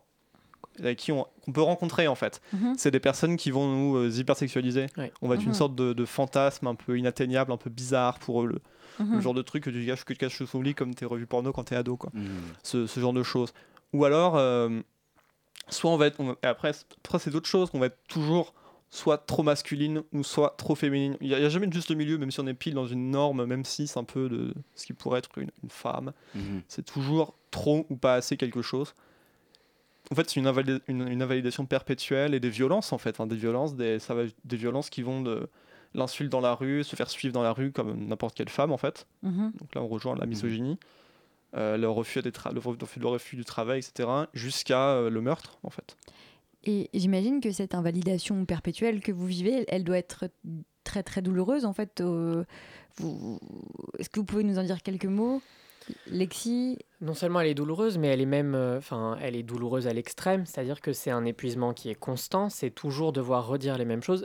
[0.79, 2.41] avec qui on, qu'on peut rencontrer en fait.
[2.53, 2.75] Mhm.
[2.79, 4.87] C'est des personnes qui vont nous euh, hypersexualiser.
[4.97, 5.13] Ouais.
[5.23, 5.49] On va être Mhm.
[5.49, 8.47] une sorte de, de fantasme un peu inatteignable, un peu bizarre pour eux.
[8.47, 8.61] Le,
[8.99, 9.15] Mhm.
[9.17, 11.05] le genre de truc que tu caches, que tu caches sous ton lit comme tes
[11.05, 12.11] revues porno quand t'es ado, quoi.
[12.15, 12.27] Mhm.
[12.63, 13.53] Ce, ce genre de choses.
[13.93, 14.81] Ou alors, euh,
[15.69, 16.21] soit on va être.
[16.21, 18.55] on va- et après, c'est- après c'est d'autres choses, qu'on va être toujours
[18.91, 21.17] soit trop masculine ou soit trop féminine.
[21.21, 22.75] Il n'y a, il y a jamais de juste milieu, même si on est pile
[22.75, 25.71] dans une norme, même si c'est un peu de ce qui pourrait être une, une
[25.71, 26.13] femme.
[26.37, 26.63] Mhm.
[26.69, 28.95] C'est toujours trop ou pas assez quelque chose.
[30.13, 33.19] En fait, c'est une, invalida- une- une invalidation perpétuelle et des violences, en fait.
[33.21, 35.49] hein, des violences, des, ça va, des violences qui vont de
[35.95, 38.77] l'insulte dans la rue, se faire suivre dans la rue comme n'importe quelle femme, en
[38.79, 39.07] fait.
[39.23, 39.53] Mhm.
[39.61, 40.79] Donc là, on rejoint la misogynie,
[41.57, 45.21] euh, le, refus des tra- le, refus, le refus du travail, etc., jusqu'à euh, le
[45.21, 45.97] meurtre, en fait.
[46.65, 50.25] Et j'imagine que cette invalidation perpétuelle que vous vivez, elle doit être
[50.83, 52.01] très très douloureuse en fait.
[52.01, 52.45] euh,
[52.97, 53.39] vous-
[53.99, 55.43] Est-ce que vous pouvez nous en dire quelques mots?
[56.07, 56.79] Lexi?
[57.03, 59.93] Non seulement elle est douloureuse, mais elle est même, euh, enfin, elle est douloureuse à
[59.93, 60.47] l'extrême.
[60.47, 62.49] C'est-à-dire que c'est un épuisement qui est constant.
[62.49, 64.25] C'est toujours devoir redire les mêmes choses.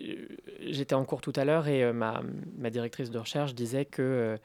[0.00, 0.26] Euh,
[0.64, 2.22] J'étais en cours tout à l'heure et euh, ma,
[2.56, 4.38] ma directrice de recherche disait que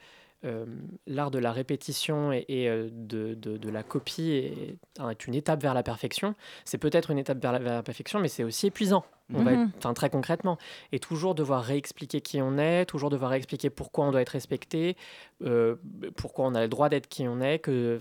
[0.44, 0.66] euh,
[1.06, 4.76] l'art de la répétition et, et, de, de- de la copie est,
[5.10, 6.34] est une étape vers la perfection.
[6.64, 9.04] C'est peut-être une étape vers la, vers la perfection, mais c'est aussi épuisant.
[9.34, 9.70] On va Mhm.
[9.80, 10.56] être- très concrètement.
[10.92, 14.96] Et toujours devoir réexpliquer qui on est, toujours devoir réexpliquer pourquoi on doit être respecté,
[15.44, 15.76] euh,
[16.16, 17.98] pourquoi on a le droit d'être qui on est, que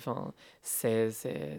[0.61, 1.09] c'est-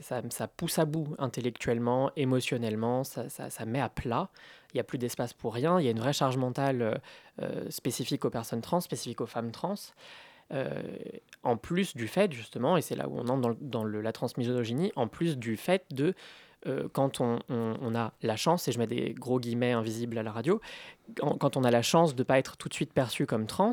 [0.00, 4.28] ça, ça pousse à bout intellectuellement, émotionnellement, ça, ça- ça met à plat.
[4.72, 5.78] Il n'y a plus d'espace pour rien.
[5.80, 6.94] Il y a une vraie charge mentale euh,
[7.42, 9.74] euh, spécifique aux personnes trans, spécifique aux femmes trans.
[10.52, 10.82] Euh,
[11.42, 14.00] en plus du fait, justement, et c'est là où on entre dans, le- dans le-
[14.00, 16.14] la transmisogynie, en plus du fait de,
[16.66, 20.16] euh, quand on, on- on a la chance, et je mets des gros guillemets invisibles
[20.16, 20.60] à la radio,
[21.18, 23.46] quand, quand on a la chance de ne pas être tout de suite perçu comme
[23.46, 23.72] trans,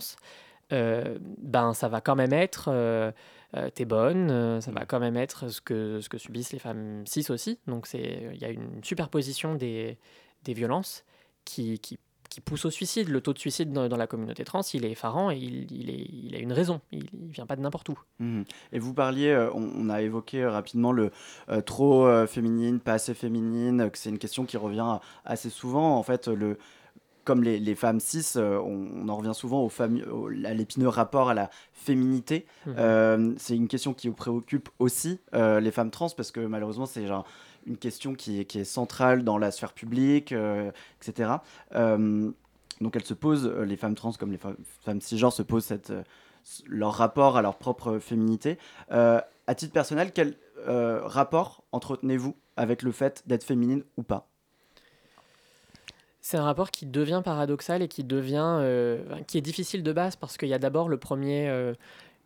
[0.73, 3.11] euh, ben ça va quand même être euh,
[3.55, 7.03] euh, t'es bonne, ça va quand même être ce que, ce que subissent les femmes
[7.07, 7.57] cis aussi.
[7.67, 9.97] Donc il y a une superposition des,
[10.45, 11.03] des violences
[11.43, 13.09] qui, qui, qui pousse au suicide.
[13.09, 15.89] Le taux de suicide dans, dans la communauté trans, il est effarant et il, il,
[15.89, 16.81] est, il a une raison.
[16.91, 17.99] Il, il vient pas de n'importe où.
[18.19, 18.45] Mhm.
[18.71, 21.11] Et vous parliez, euh, on, on a évoqué euh, rapidement le
[21.49, 25.97] euh, trop féminine, pas assez féminine, que c'est une question qui revient assez souvent.
[25.97, 26.57] En fait, le,
[27.23, 30.53] comme les, les femmes cis, euh, on, on en revient souvent au fami- au- à
[30.53, 32.45] l'épineux rapport à la féminité.
[32.67, 36.85] Euh, c'est une question qui vous préoccupe aussi euh, les femmes trans parce que malheureusement
[36.85, 37.25] c'est genre
[37.65, 41.31] une question qui est, centrale dans la sphère publique, euh, etc.
[41.73, 42.31] Euh,
[42.81, 44.39] donc elles se posent, euh, les femmes trans comme les
[44.81, 45.73] femmes cisgenres se posent
[46.67, 48.57] leur rapport à leur propre féminité.
[48.89, 50.35] À titre personnel, quel
[50.67, 54.27] rapport entretenez-vous avec le fait d'être féminine ou pas?
[56.21, 58.59] C'est un rapport qui devient paradoxal et qui devient
[59.27, 61.73] qui est difficile de base parce qu'il y a d'abord le premier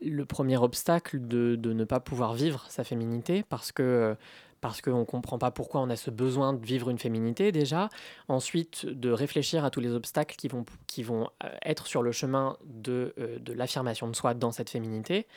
[0.01, 4.15] le premier obstacle de, de ne pas pouvoir vivre sa féminité parce que
[4.61, 7.89] parce qu'on ne comprend pas pourquoi on a ce besoin de vivre une féminité déjà.
[8.27, 12.11] Ensuite, de réfléchir à tous les obstacles qui vont, qui vont euh, être sur le
[12.11, 15.27] chemin de, euh, de l'affirmation de soi dans cette féminité.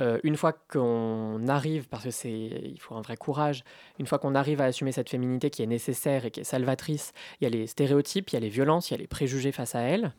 [0.00, 3.62] Euh, une fois qu'on arrive, parce que c'est, il faut un vrai courage,
[3.98, 7.12] une fois qu'on arrive à assumer cette féminité qui est nécessaire et qui est salvatrice,
[7.40, 9.52] il y a les stéréotypes, il y a les violences, il y a les préjugés
[9.52, 10.14] face à elle.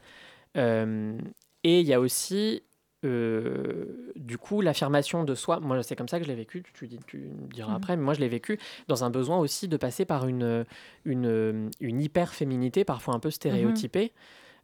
[1.63, 2.61] Et il y a aussi,
[3.03, 5.59] euh, du coup, l'affirmation de soi.
[5.59, 7.75] Moi, c'est comme ça que je l'ai vécu, tu, tu dis- tu me diras Mhm.
[7.77, 10.65] après, mais moi, je l'ai vécu dans un besoin aussi de passer par une,
[11.05, 14.11] une, une hyper-féminité, parfois un peu stéréotypée.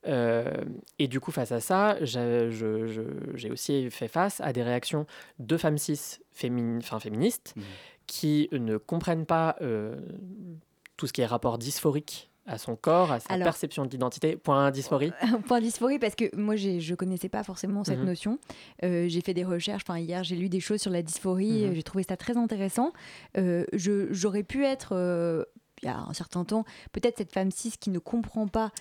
[0.07, 0.45] Euh,
[0.97, 5.05] et du coup, face à ça, j'ai aussi fait face à des réactions
[5.39, 7.53] de femmes cis féministes
[8.07, 9.95] qui ne comprennent pas euh,
[10.97, 14.35] tout ce qui est rapport dysphorique à son corps, à sa Alors- perception de l'identité.
[14.35, 15.11] Point dysphorie.
[15.47, 18.05] Point dysphorie parce que moi je connaissais pas forcément cette Mhm.
[18.05, 18.39] notion.
[18.83, 19.83] Euh, j'ai fait des recherches.
[19.87, 21.63] Enfin hier j'ai lu des choses sur la dysphorie.
[21.65, 21.71] Mhm.
[21.71, 22.91] euh, J'ai trouvé ça très intéressant.
[23.37, 25.43] Euh, je- J'aurais pu être euh,
[25.81, 28.71] il y a un certain temps peut-être cette femme cis qui ne comprend pas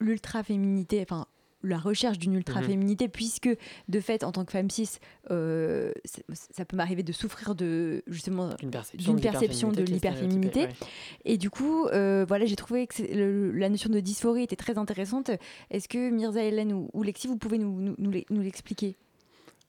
[0.00, 1.00] l'ultra féminité.
[1.02, 1.26] Enfin
[1.66, 3.48] la recherche d'une ultra féminité puisque
[3.88, 4.88] de fait en tant que femme cis
[5.30, 5.92] euh,
[6.32, 10.86] ça peut m'arriver de souffrir de justement D'une perception de perception de l'hyperféminité l'hyperféminité
[11.24, 14.78] et du coup, euh, voilà, j'ai trouvé que le- la notion de dysphorie était très
[14.78, 15.30] intéressante.
[15.70, 18.96] Est-ce que Mirza, Hélène ou, ou Lexi, vous pouvez nous, nous, nous l'e- nous l'expliquer?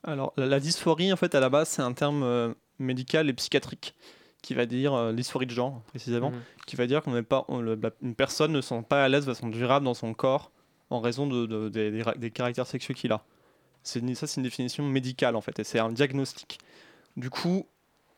[0.04, 3.34] Alors, la, la dysphorie, en fait, à la base, c'est un terme euh, médical et
[3.34, 3.96] psychiatrique
[4.44, 6.42] qui va dire euh, dysphorie de genre, précisément, Mhm.
[6.68, 9.04] qui va dire qu'on n'est pas, on- le- la- une personne ne se sent pas
[9.04, 10.52] à l'aise de façon durable dans son corps
[10.90, 13.24] en raison de, de- des, des ra- des caractères sexuels qu'il a.
[13.84, 16.58] C'est ça, c'est une définition médicale, en fait, et c'est un diagnostic.
[17.16, 17.66] Du coup,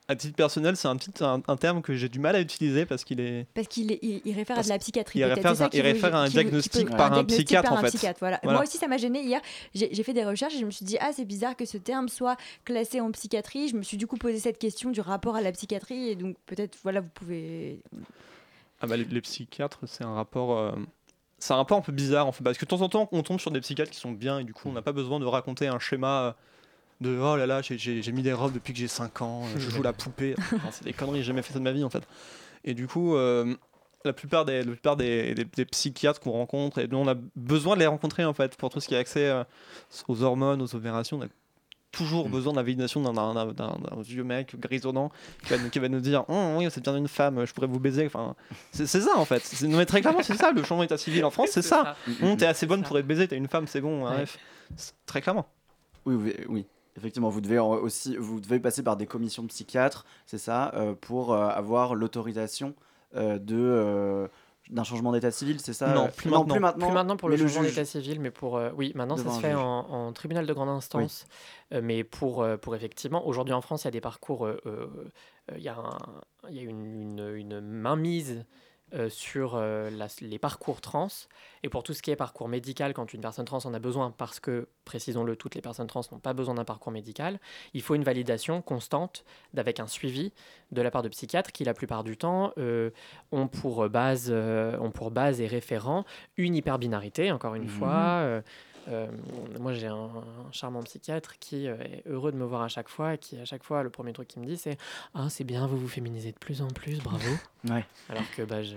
[0.08, 3.04] à titre personnel, c'est un, un, un terme que j'ai du mal à utiliser parce
[3.04, 3.46] qu'il est.
[3.54, 5.20] Parce qu'il il, il réfère à de la psychiatrie.
[5.20, 7.46] il réfère ça à- qui il veut- réfère à un diagnostic peut- par un diagnostic
[7.46, 7.90] psychiatre, par en fait.
[7.90, 8.40] psychiatre, voilà.
[8.42, 8.58] Voilà.
[8.58, 9.40] Moi aussi, ça m'a gêné hier.
[9.76, 11.78] J'ai j'ai fait des recherches et je me suis dit, ah, c'est bizarre que ce
[11.78, 13.68] terme soit classé en psychiatrie.
[13.70, 16.10] Je me suis du coup posé cette question du rapport à la psychiatrie.
[16.10, 17.80] Et donc, peut-être, voilà, vous pouvez.
[18.82, 20.58] Ah bah, les, les psychiatres, c'est un rapport.
[20.58, 20.72] euh,
[21.40, 23.24] C'est un rapport un peu bizarre en fait, parce que de temps en temps, on
[23.24, 25.26] tombe sur des psychiatres qui sont bien et du coup, on n'a pas besoin de
[25.26, 26.36] raconter un schéma
[27.02, 29.70] de oh là là, j'ai- mis des robes depuis que j'ai 5 ans, euh, je
[29.70, 30.36] joue la poupée.
[30.56, 32.04] Enfin, c'est des conneries, j'ai jamais fait ça de ma vie en fait.
[32.66, 33.56] Et du coup, euh,
[34.04, 37.16] la plupart des, la plupart des, des- des psychiatres qu'on rencontre, et nous on a
[37.38, 39.44] besoin de les rencontrer en fait, pour tout ce qui est accès euh,
[40.10, 41.28] aux hormones, aux opérations, on a
[41.92, 45.12] toujours besoin de la validation d'un- vieux mec grisonnant
[45.44, 47.68] qui va, nous- qui va nous dire oh, oui c'est bien une femme je pourrais
[47.68, 48.06] vous baiser.
[48.06, 48.36] Enfin
[48.72, 49.42] c'est ça en fait.
[49.44, 51.96] C'est- non mais très clairement c'est ça le changement d'état civil en France c'est ça,
[52.22, 54.12] Hum, t'es assez bonne pour être baisée t'es une femme c'est bon Ouais.
[54.14, 54.38] bref.
[54.76, 55.48] C'est- très clairement.
[56.06, 56.66] Oui, oui, oui.
[56.98, 60.94] Effectivement, vous devez aussi, vous devez passer par des commissions de psychiatres, c'est ça, euh,
[61.00, 62.74] pour euh, avoir l'autorisation
[63.16, 64.28] euh, de euh,
[64.70, 66.54] d'un changement d'état civil, c'est ça Non, euh, plus non, maintenant.
[66.54, 66.86] plus maintenant.
[66.88, 69.42] Plus maintenant pour le changement d'état civil, mais pour euh, oui, maintenant Devant ça se
[69.42, 71.26] fait en, en tribunal de grande instance.
[71.74, 74.60] Euh, mais pour euh, pour effectivement, aujourd'hui en France, il y a des parcours, euh,
[74.66, 74.88] euh,
[75.52, 75.98] euh, il y a un-
[76.50, 76.86] il y a une,
[77.20, 78.46] une, une mainmise
[78.94, 81.08] euh, sur euh, la- les parcours trans
[81.64, 84.12] et pour tout ce qui est parcours médical quand une personne trans en a besoin
[84.18, 87.40] parce que précisons-le toutes les personnes trans n'ont pas besoin d'un parcours médical
[87.74, 89.24] il faut une validation constante
[89.56, 90.34] avec un suivi
[90.72, 92.90] de la part de psychiatres qui la plupart du temps euh,
[93.32, 96.06] ont pour base ont pour base et référent
[96.38, 97.70] une hyperbinarité encore une Mhm.
[97.70, 98.42] fois
[98.90, 99.08] euh,
[99.60, 102.90] moi, j'ai un, un charmant psychiatre qui euh, est heureux de me voir à chaque
[102.90, 104.78] fois et qui, à chaque fois, le premier truc qu'il me dit, c'est
[105.14, 107.30] Ah, c'est bien, vous vous féminisez de plus en plus, bravo.
[107.70, 107.86] Ouais.
[108.10, 108.76] Alors que, bah, je.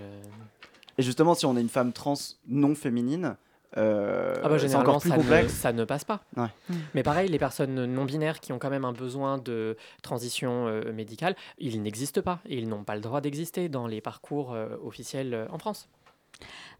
[0.97, 2.13] Et justement, si on est une femme trans
[2.47, 3.35] non féminine,
[3.77, 5.53] euh, Ah bah, généralement, encore plus ça, ne, complexe.
[5.53, 6.23] ça ne passe pas.
[6.37, 6.49] Ouais.
[6.93, 10.91] Mais pareil, les personnes non binaires qui ont quand même un besoin de transition euh,
[10.93, 14.75] médicale, ils n'existent pas et ils n'ont pas le droit d'exister dans les parcours euh,
[14.83, 15.87] officiels en France.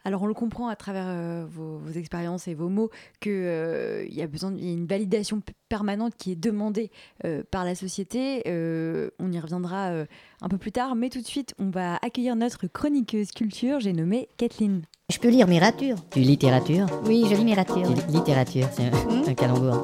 [0.06, 2.90] Alors on le comprend à travers euh, vos, vos expériences et vos mots
[3.22, 6.92] qu'il y a besoin d'une une validation permanente qui est demandée
[7.26, 8.44] euh, par la société.
[8.48, 10.06] Euh, on y reviendra euh,
[10.42, 13.94] un peu plus tard, mais tout de suite on va accueillir notre chroniqueuse culture, j'ai
[13.94, 14.82] nommé Kathleen.
[15.10, 15.96] Je peux lire Mirature.
[16.12, 17.88] Tu lis littérature Oui, je lis Mirature.
[18.10, 19.84] littérature, c'est un, un calembour.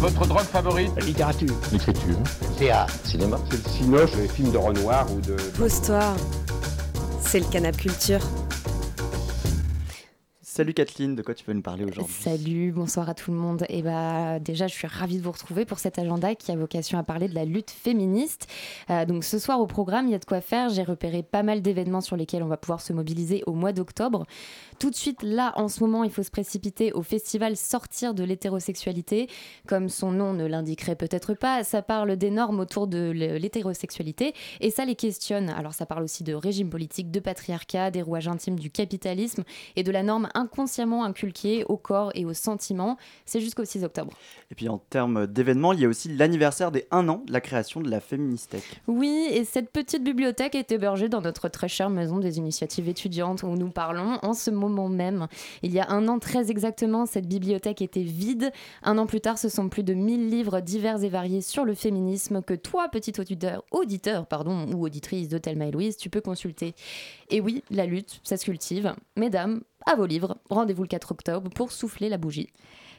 [0.00, 0.90] Votre drogue favorite?
[1.04, 1.54] Littérature.
[1.72, 2.16] L'écriture.
[2.58, 2.94] Théâtre.
[3.04, 3.38] Cinéma.
[3.50, 5.36] C'est le cinoche, les films de Renoir ou de...
[5.58, 6.14] Pose-toi.
[7.20, 8.20] C'est le canap culture.
[10.52, 12.12] Salut Kathleen, de quoi tu peux nous parler aujourd'hui?
[12.12, 13.64] Salut, bonsoir à tout le monde.
[13.68, 16.98] Et bah déjà, je suis ravie de vous retrouver pour cet agenda qui a vocation
[16.98, 18.48] à parler de la lutte féministe.
[18.90, 20.68] Euh, donc ce soir au programme, il y a de quoi faire.
[20.68, 24.26] J'ai repéré pas mal d'événements sur lesquels on va pouvoir se mobiliser au mois d'octobre.
[24.80, 28.24] Tout de suite, là, en ce moment, il faut se précipiter au festival Sortir de
[28.24, 29.28] l'hétérosexualité.
[29.66, 34.70] Comme son nom ne l'indiquerait peut-être pas, ça parle des normes autour de l'hétérosexualité et
[34.70, 35.50] ça les questionne.
[35.50, 39.44] Alors ça parle aussi de régime politique, de patriarcat, des rouages intimes du capitalisme
[39.76, 42.96] et de la norme inconsciemment inculquée au corps et aux sentiments.
[43.26, 44.14] C'est jusqu'au 6 octobre.
[44.50, 47.42] Et puis en termes d'événements, il y a aussi l'anniversaire des 1 an de la
[47.42, 48.80] création de la Féministech.
[48.86, 53.42] Oui, et cette petite bibliothèque est hébergée dans notre très chère maison des initiatives étudiantes
[53.42, 55.26] où nous parlons en ce moment même.
[55.62, 58.52] Il y a un an très exactement, cette bibliothèque était vide.
[58.82, 61.74] Un an plus tard, ce sont plus de 1000 livres divers et variés sur le
[61.74, 66.20] féminisme que toi, petit auditeur, auditeur pardon, ou auditrice de Thelma et Louise, tu peux
[66.20, 66.74] consulter.
[67.30, 68.94] Et oui, la lutte, ça se cultive.
[69.16, 72.48] Mesdames, à vos livres, rendez-vous le 4 octobre pour souffler la bougie.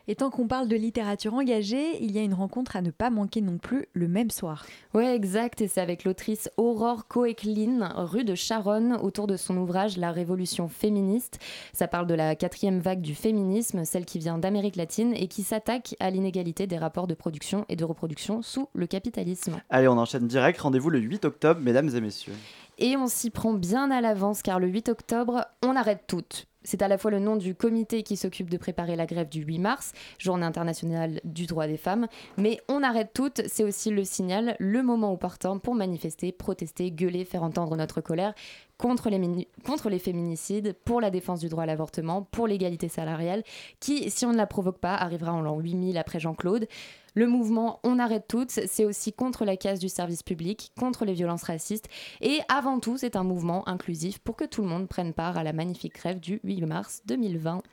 [0.08, 3.10] Et tant qu'on parle de littérature engagée, il y a une rencontre à ne pas
[3.10, 4.66] manquer non plus le même soir.
[4.94, 5.62] Ouais, exact.
[5.62, 10.68] Et c'est avec l'autrice Aurore Coeclin, rue de Charonne, autour de son ouvrage La Révolution
[10.68, 11.40] féministe.
[11.74, 15.44] Ça parle de la quatrième vague du féminisme, celle qui vient d'Amérique latine et qui
[15.44, 19.62] s'attaque à l'inégalité des rapports de production et de reproduction sous le capitalisme.
[19.70, 20.60] Allez, on enchaîne direct.
[20.60, 22.34] Rendez-vous le 8 octobre, mesdames et messieurs.
[22.78, 26.48] Et on s'y prend bien à l'avance car le 8 octobre, on arrête toutes.
[26.64, 29.42] C'est à la fois le nom du comité qui s'occupe de préparer la grève du
[29.42, 32.08] 8 mars, journée internationale du droit des femmes,
[32.38, 37.26] mais on arrête toutes, c'est aussi le signal, le moment opportun pour manifester, protester, gueuler,
[37.26, 38.34] faire entendre notre colère
[38.82, 43.44] contre les, contre les féminicides, pour la défense du droit à l'avortement, pour l'égalité salariale,
[43.80, 46.68] qui, si on ne la provoque pas, arrivera en l'an 8000 après Jean-Claude.
[47.14, 51.14] Le mouvement On arrête toutes, c'est aussi contre la casse du service public, contre les
[51.14, 51.90] violences racistes,
[52.22, 55.44] et avant tout, c'est un mouvement inclusif pour que tout le monde prenne part à
[55.44, 57.64] la magnifique grève du 8 mars 2020.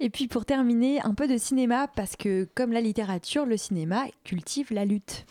[0.00, 4.04] Et puis pour terminer, un peu de cinéma, parce que comme la littérature, le cinéma
[4.24, 5.26] cultive la lutte.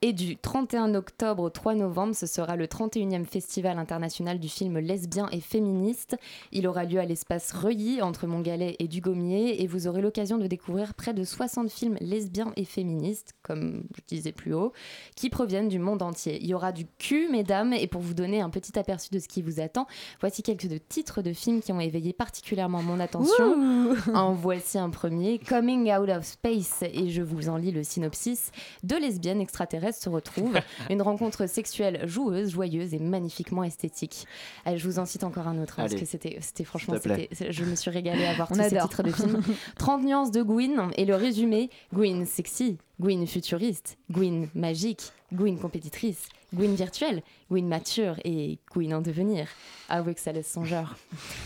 [0.00, 4.78] Et du 31 octobre au 3 novembre, ce sera le 31e Festival international du film
[4.78, 6.16] lesbien et féministe.
[6.52, 10.46] Il aura lieu à l'espace Reuilly, entre Montgalais et Dugommier, et vous aurez l'occasion de
[10.46, 14.72] découvrir près de 60 films lesbiens et féministes, comme je disais plus haut,
[15.16, 16.38] qui proviennent du monde entier.
[16.40, 19.26] Il y aura du cul, mesdames, et pour vous donner un petit aperçu de ce
[19.26, 19.88] qui vous attend,
[20.20, 23.96] voici quelques de titres de films qui ont éveillé particulièrement mon attention.
[24.14, 28.52] en voici un premier, Coming Out of Space, et je vous en lis le synopsis.
[28.84, 30.58] Deux lesbiennes extraterrestres se retrouvent,
[30.90, 34.26] une rencontre sexuelle joueuse, joyeuse et magnifiquement esthétique.
[34.64, 37.52] Allez, je vous en cite encore un autre, hein, parce que c'était, c'était franchement, c'était-
[37.52, 39.40] je me suis régalée à voir On tous ces titres de films.
[39.78, 46.28] 30 nuances de Gwyn, et le résumé, Gwyn sexy, Gwyn futuriste, Gwyn magique, Gwyn compétitrice,
[46.52, 49.46] Gwyn virtuelle, Gwyn mature et Gwyn en devenir.
[49.88, 50.96] Avouez que ça laisse songeur.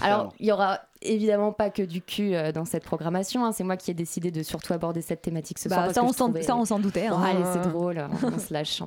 [0.00, 3.44] Alors, il y aura évidemment pas que du cul euh, dans cette programmation.
[3.44, 3.50] hein.
[3.52, 5.84] C'est moi qui ai décidé de surtout aborder cette thématique ce Bah, soir.
[5.86, 7.20] parce ça, que on s'en- trouvais- ça, on s'en doutait, hein.
[7.52, 8.80] C'est drôle, on se lâche.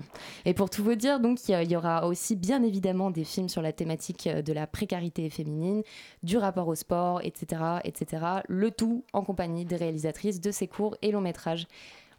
[0.46, 3.62] Et pour tout vous dire, donc, il y aura aussi bien évidemment des films sur
[3.62, 5.84] la thématique euh, de la précarité féminine,
[6.24, 8.26] du rapport au sport, etc., etc.
[8.48, 11.68] Le tout en compagnie des réalisatrices de ces courts et longs métrages.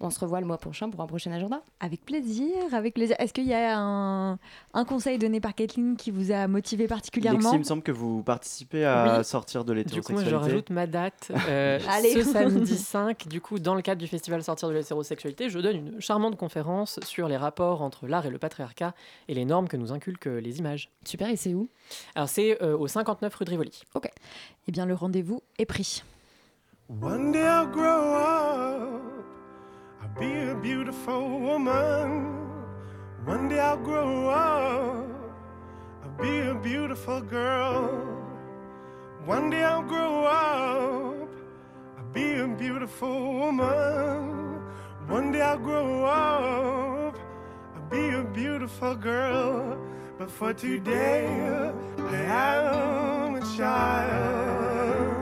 [0.00, 1.62] On se revoit le mois prochain pour un prochain agenda.
[1.80, 3.16] Avec plaisir, avec plaisir.
[3.18, 4.32] Est-ce qu'il y a un,
[4.74, 7.92] un conseil donné par Kathleen qui vous a motivé particulièrement Lexi, il me semble que
[7.92, 9.24] vous participez à Oui.
[9.24, 10.30] sortir de Du coup, moi, l'hétérosexualité.
[10.30, 11.30] je rajoute ma date.
[11.48, 12.12] euh, Allez.
[12.12, 15.76] ce samedi 5, du coup, dans le cadre du festival Sortir de l'hétérosexualité, je donne
[15.76, 18.94] une charmante conférence sur les rapports entre l'art et le patriarcat
[19.28, 20.90] et les normes que nous inculquent les images.
[21.06, 21.68] Super, et c'est où?
[22.14, 23.80] Alors, c'est euh, au 59 rue de Rivoli.
[23.94, 24.08] Ok.
[24.68, 26.02] Eh bien, le rendez-vous est pris.
[27.02, 29.15] One day I'll grow up,
[30.18, 32.48] be a beautiful woman.
[33.24, 35.06] One day I'll grow up,
[36.02, 37.88] I'll be a beautiful girl.
[39.26, 41.28] One day I'll grow up,
[41.98, 44.62] I'll be a beautiful woman.
[45.06, 47.18] One day I'll grow up,
[47.74, 49.78] I'll be a beautiful girl.
[50.18, 51.26] But for today,
[51.98, 52.14] I
[53.22, 55.16] am a child.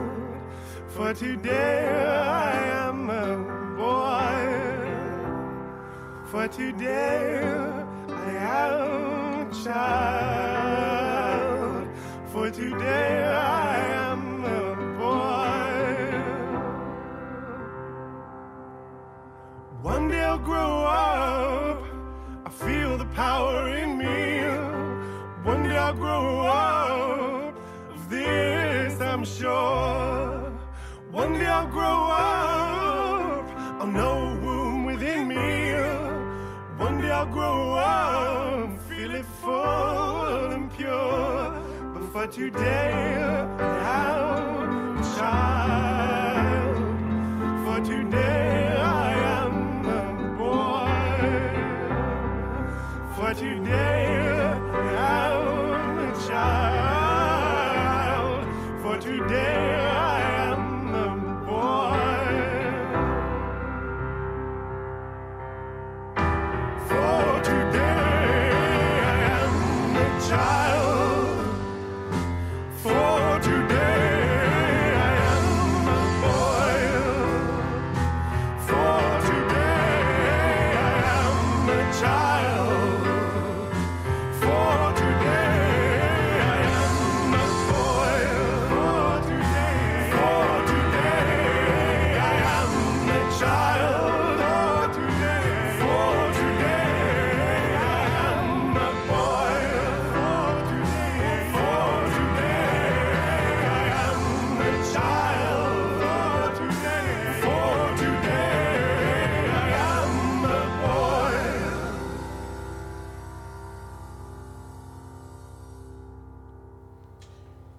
[0.87, 2.84] For today I am
[6.35, 7.39] For today
[8.09, 11.07] I am child.
[12.27, 13.24] For today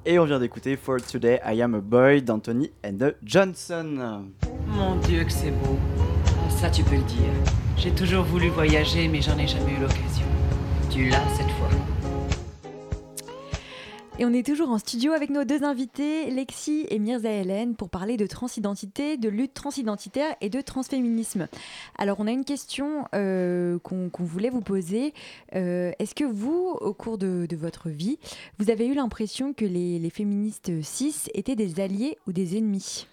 [0.09, 4.29] Et on vient d'écouter For Today I Am a Boy d'Anthony and Johnson.
[4.69, 5.77] Mon Dieu que c'est beau.
[6.49, 7.33] Ça tu peux le dire.
[7.77, 10.27] J'ai toujours voulu voyager mais j'en ai jamais eu l'occasion.
[10.91, 11.96] Tu l'as cette fois.
[14.19, 17.91] Et on est toujours en studio avec nos deux invités, Lexi et Mirza Hélène, pour
[17.91, 21.49] parler de transidentité, de lutte transidentitaire et de transféminisme.
[21.99, 25.13] Alors, on a une question euh, qu'on voulait vous poser.
[25.55, 28.19] Euh, Est-ce que vous, au cours de, de votre vie,
[28.59, 33.07] vous avez eu l'impression que les, les féministes cis étaient des alliés ou des ennemis?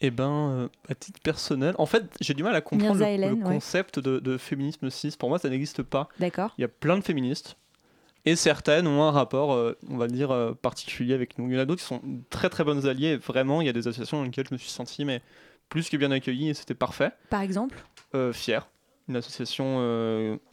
[0.00, 3.12] Eh ben, euh, à titre personnel, en fait, j'ai du mal à comprendre Mirza le,
[3.12, 3.52] Hélène, le ouais.
[3.52, 5.14] concept de, de féminisme cis.
[5.18, 6.08] Pour moi, ça n'existe pas.
[6.18, 6.54] D'accord.
[6.56, 7.58] Il y a plein de féministes.
[8.26, 11.48] Et certaines ont un rapport, euh, on va dire, euh, particulier avec nous.
[11.48, 13.12] Il y en a d'autres qui sont très très bonnes alliées.
[13.12, 15.22] Et vraiment, il y a des associations dans lesquelles je me suis senti mais
[15.68, 17.12] plus que bien accueilli et c'était parfait.
[17.30, 17.76] Par exemple
[18.14, 18.68] Euh, Fier,
[19.08, 19.80] une association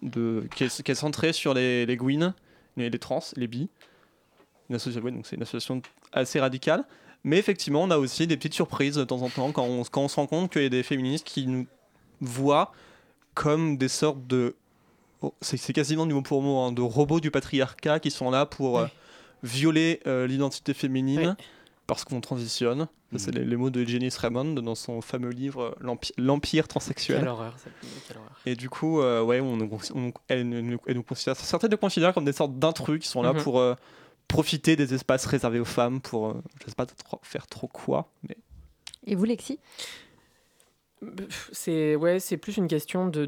[0.01, 2.33] de, qui, est, qui est centrée sur les, les gwyn,
[2.77, 3.69] les, les trans, les bi.
[4.69, 6.85] Une association, ouais, donc c'est une association assez radicale.
[7.23, 10.01] Mais effectivement, on a aussi des petites surprises de temps en temps quand on, quand
[10.01, 11.65] on se rend compte qu'il y a des féministes qui nous
[12.21, 12.71] voient
[13.33, 14.55] comme des sortes de.
[15.23, 18.45] Oh, c'est quasiment du mot pour mot, hein, de robots du patriarcat qui sont là
[18.45, 18.87] pour euh,
[19.41, 21.35] violer euh, l'identité féminine
[21.87, 22.87] parce qu'on transitionne.
[23.15, 27.19] C'est les, les mots de Janice Raymond dans son fameux livre euh, L'Empi- L'Empire transsexuel.
[27.19, 27.73] Quelle horreur, cette
[28.07, 28.31] quelle horreur.
[28.47, 32.13] Et du coup, euh, ouais, on, on- elle, nous- elle nous considère, certaines nous considèrent
[32.15, 33.43] comme des sortes d'intrus qui sont là Mhm.
[33.43, 33.75] pour euh,
[34.27, 38.09] profiter des espaces réservés aux femmes pour, euh, je sais pas trop- faire trop quoi,
[38.27, 38.35] mais
[39.05, 39.59] Et vous, Lexi?
[41.51, 43.25] C'est ouais, c'est plus une question de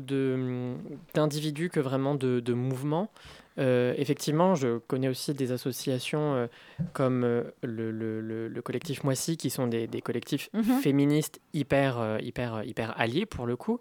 [1.69, 3.11] que vraiment de, de mouvement.
[3.57, 6.47] Euh, effectivement, je connais aussi des associations euh,
[6.91, 10.79] comme euh, le, le- le- le collectif Moissy, qui sont des, des collectifs Mhm.
[10.81, 13.79] féministes hyper, hyper, hyper alliés pour le coup.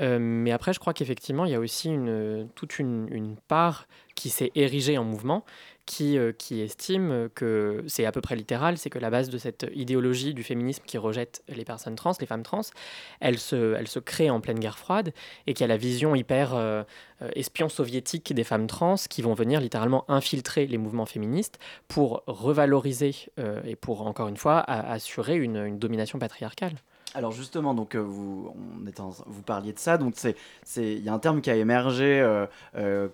[0.00, 1.90] Euh, mais après, je crois qu'effectivement, il y a aussi
[2.54, 5.44] toute une, part qui s'est érigée en mouvement,
[5.86, 9.38] qui, euh, qui estime que c'est à peu près littéral, c'est que la base de
[9.38, 12.62] cette idéologie du féminisme qui rejette les personnes trans, les femmes trans,
[13.20, 15.12] elle se, crée en pleine guerre froide
[15.46, 16.84] et qu'il y a la vision hyper euh,
[17.34, 23.14] espion soviétique des femmes trans qui vont venir littéralement infiltrer les mouvements féministes pour revaloriser
[23.64, 26.74] et pour, encore une fois, assurer une domination patriarcale.
[27.14, 30.94] Alors justement, donc euh, vous, on est en- vous parliez de ça, donc c'est, c'est,
[30.94, 32.46] il y a un terme qui a émergé, euh,
[32.76, 33.08] euh,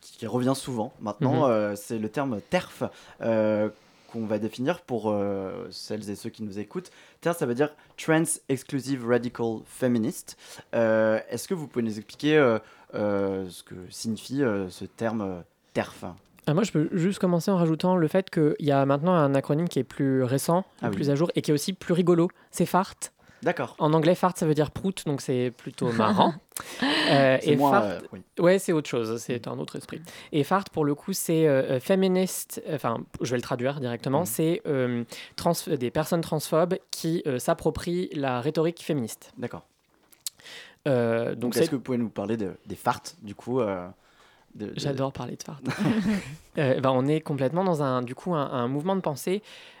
[0.00, 1.76] qui, revient souvent maintenant, Mhm.
[1.76, 2.82] c'est le terme TERF
[4.12, 6.90] qu'on va définir pour euh, celles et ceux qui nous écoutent.
[7.20, 10.36] TERF, ça veut dire Trans Exclusive Radical Feminist.
[10.74, 15.42] Euh, est-ce que vous pouvez nous expliquer euh, ce que signifie ce terme
[15.72, 16.04] TERF?
[16.46, 19.34] Ah, moi, je peux juste commencer en rajoutant le fait qu'il y a maintenant un
[19.34, 20.94] acronyme qui est plus récent, Ah oui.
[20.96, 22.28] plus à jour, et qui est aussi plus rigolo.
[22.50, 22.94] C'est FART.
[23.42, 23.76] D'accord.
[23.78, 26.32] En anglais, FART, ça veut dire prout, donc c'est plutôt marrant.
[27.10, 28.22] Euh, C'est et moins, FART, euh, oui.
[28.38, 30.00] ouais, c'est autre chose, c'est un autre esprit.
[30.32, 34.20] Et FART, pour le coup, c'est euh, euh, féministe, enfin, je vais le traduire directement,
[34.20, 34.26] Mhm.
[34.26, 35.04] c'est euh,
[35.36, 39.32] trans- des personnes transphobes qui euh, s'approprient la rhétorique féministe.
[39.36, 39.66] D'accord.
[40.86, 43.60] Euh, Donc, donc est-ce c'est que vous pouvez nous parler de- des farts, du coup
[43.60, 43.86] euh,
[44.54, 45.60] de- J'adore parler de fart.
[46.56, 49.73] Euh, ben, on est complètement dans un, du coup, un, un mouvement de pensée euh,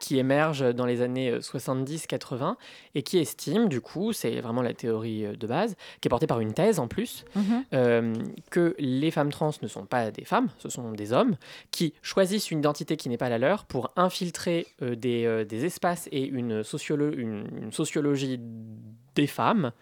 [0.00, 2.56] qui émerge dans les années euh, 70-80
[2.94, 6.26] et qui estime, du coup, c'est vraiment la théorie euh, de base, qui est portée
[6.26, 7.64] par une thèse en plus, Mhm.
[7.74, 8.14] euh,
[8.50, 11.36] que les femmes trans ne sont pas des femmes, ce sont des hommes
[11.70, 15.64] qui choisissent une identité qui n'est pas la leur pour infiltrer euh, des, euh, des
[15.64, 18.40] espaces et une, sociolo- une, une sociologie
[19.14, 19.72] des femmes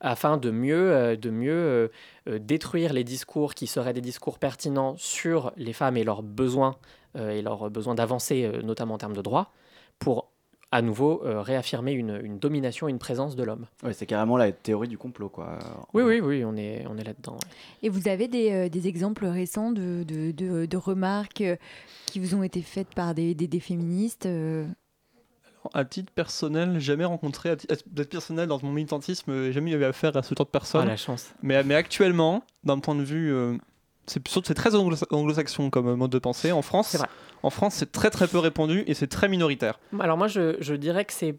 [0.00, 1.88] afin de mieux, euh, de mieux euh,
[2.28, 6.76] euh, détruire les discours qui seraient des discours pertinents sur les femmes et leurs besoins
[6.76, 9.50] euh, et leurs besoins d'avancer, euh, notamment en termes de droits,
[9.98, 10.30] pour
[10.72, 13.66] à nouveau euh, réaffirmer une, une domination, une présence de l'homme.
[13.84, 15.58] Ouais, c'est carrément la théorie du complot, quoi.
[15.94, 17.34] Oui, oui, oui, on est, on est là-dedans.
[17.34, 17.50] ouais.
[17.84, 21.54] Et vous avez des, euh, des exemples récents de, de, de- de remarques euh,
[22.06, 24.66] qui vous ont été faites par des, des, des féministes euh,
[25.74, 29.70] À titre personnel, jamais rencontré, à ti- à titre personnel, dans mon militantisme, euh, jamais
[29.70, 30.82] eu affaire à ce genre de personnes.
[30.82, 31.32] Ah, la chance.
[31.40, 33.32] Mais, mais actuellement, d'un point de vue.
[34.06, 36.52] C'est très anglo- anglo-saxon comme euh, mode de pensée.
[36.52, 36.96] En France,
[37.42, 39.78] en France, c'est très très peu répandu et c'est très minoritaire.
[40.00, 41.36] Alors moi, je, je dirais que c'est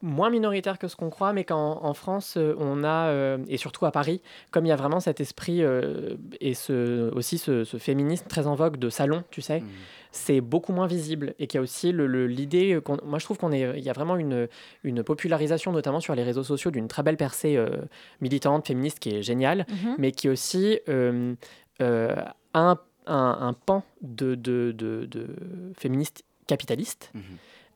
[0.00, 3.56] moins minoritaire que ce qu'on croit, mais qu'en en France, euh, on a, euh, et
[3.56, 7.64] surtout à Paris, comme il y a vraiment cet esprit euh, et ce, aussi ce,
[7.64, 9.60] ce féminisme très en vogue de salon, tu sais,
[10.12, 11.34] c'est beaucoup moins visible.
[11.40, 13.82] Et qu'il y a aussi le- le- l'idée, qu'on- moi je trouve qu'on est, il
[13.82, 14.46] y a vraiment une,
[14.84, 17.68] une popularisation, notamment sur les réseaux sociaux, d'une très belle percée euh,
[18.20, 19.96] militante, féministe, qui est géniale, Mhm.
[19.98, 20.78] mais qui aussi
[21.80, 22.76] un,
[23.06, 25.26] un, un pan de, de, de, de
[25.76, 27.12] féministes capitalistes.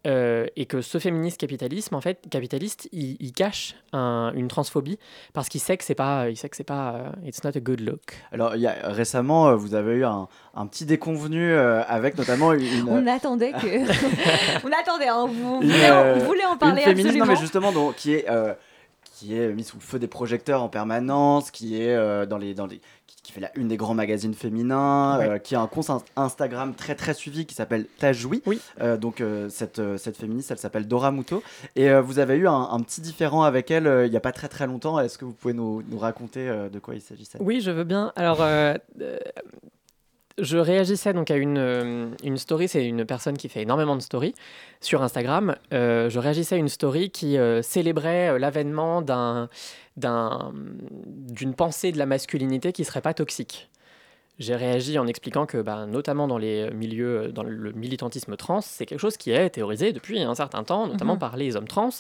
[0.05, 4.99] Euh, et que ce féministe capitalisme, en fait, capitaliste, il, il cache un- une transphobie
[5.33, 7.61] parce qu'il sait que c'est pas, il sait que c'est pas, euh, it's not a
[7.61, 8.17] good look.
[8.33, 10.27] Alors, il y a, récemment, euh, vous avez eu un,
[10.57, 12.89] un petit déconvenu euh, avec notamment une.
[12.89, 13.59] On attendait que.
[14.67, 17.07] on attendait, hein, vous, vous une, voulez, en- euh, vous voulez en une parler féministe,
[17.07, 17.27] absolument.
[17.27, 18.29] Non, mais justement, donc, qui est.
[18.29, 18.55] euh,
[19.15, 22.55] qui est mise sous le feu des projecteurs en permanence, qui est euh, dans les,
[22.55, 22.81] dans les,
[23.33, 25.29] qui, fait la une des grands magazines féminins, Ouais.
[25.29, 28.43] euh, qui a un compte in- Instagram très très suivi qui s'appelle Tajoui.
[28.81, 31.43] Euh, donc euh, cette, cette féministe, elle s'appelle Dora Muto.
[31.77, 34.49] Et vous avez eu un, un petit différent avec elle il n'y a pas très
[34.49, 34.99] très longtemps.
[35.01, 37.39] Est-ce que vous pouvez nous, nous raconter de quoi il s'agissait?
[37.41, 38.13] Oui, je veux bien.
[38.17, 38.41] Alors,
[40.39, 42.67] je réagissais donc à une, euh, une story.
[42.67, 44.35] C'est une personne qui fait énormément de stories
[44.81, 45.57] sur Instagram.
[45.75, 49.51] Euh, je réagissais à une story qui euh, célébrait l'avènement d'un,
[49.97, 50.53] d'un,
[51.31, 53.69] d'une pensée de la masculinité qui serait pas toxique.
[54.39, 58.87] J'ai réagi en expliquant que, bah, notamment dans les milieux, dans le militantisme trans, c'est
[58.87, 61.19] quelque chose qui est théorisé depuis un certain temps, notamment Mhm.
[61.21, 61.91] par les hommes trans.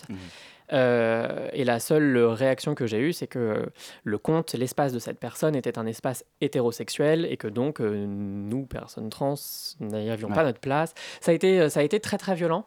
[0.72, 3.66] Euh, et la seule réaction que j'ai eue, c'est que
[4.04, 8.64] le compte, l'espace de cette personne était un espace hétérosexuel et que donc euh, nous,
[8.64, 9.34] personnes trans,
[9.80, 10.34] n'y avions Ouais.
[10.34, 10.94] pas notre place.
[11.20, 12.64] Ça a été, ça a été très très violent.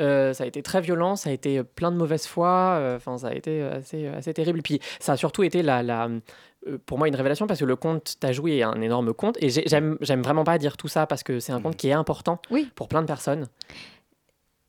[0.00, 3.18] Euh, ça a été très violent, ça a été plein de mauvaise foi, euh, enfin
[3.18, 4.62] ça a été assez, assez terrible.
[4.62, 6.08] Puis ça a surtout été la, la,
[6.66, 9.36] euh, pour moi une révélation parce que le compte T'as joué est un énorme compte
[9.42, 11.88] et j'ai- j'aime j'aime vraiment pas dire tout ça parce que c'est un compte qui
[11.88, 12.40] est important
[12.74, 13.48] pour plein de personnes.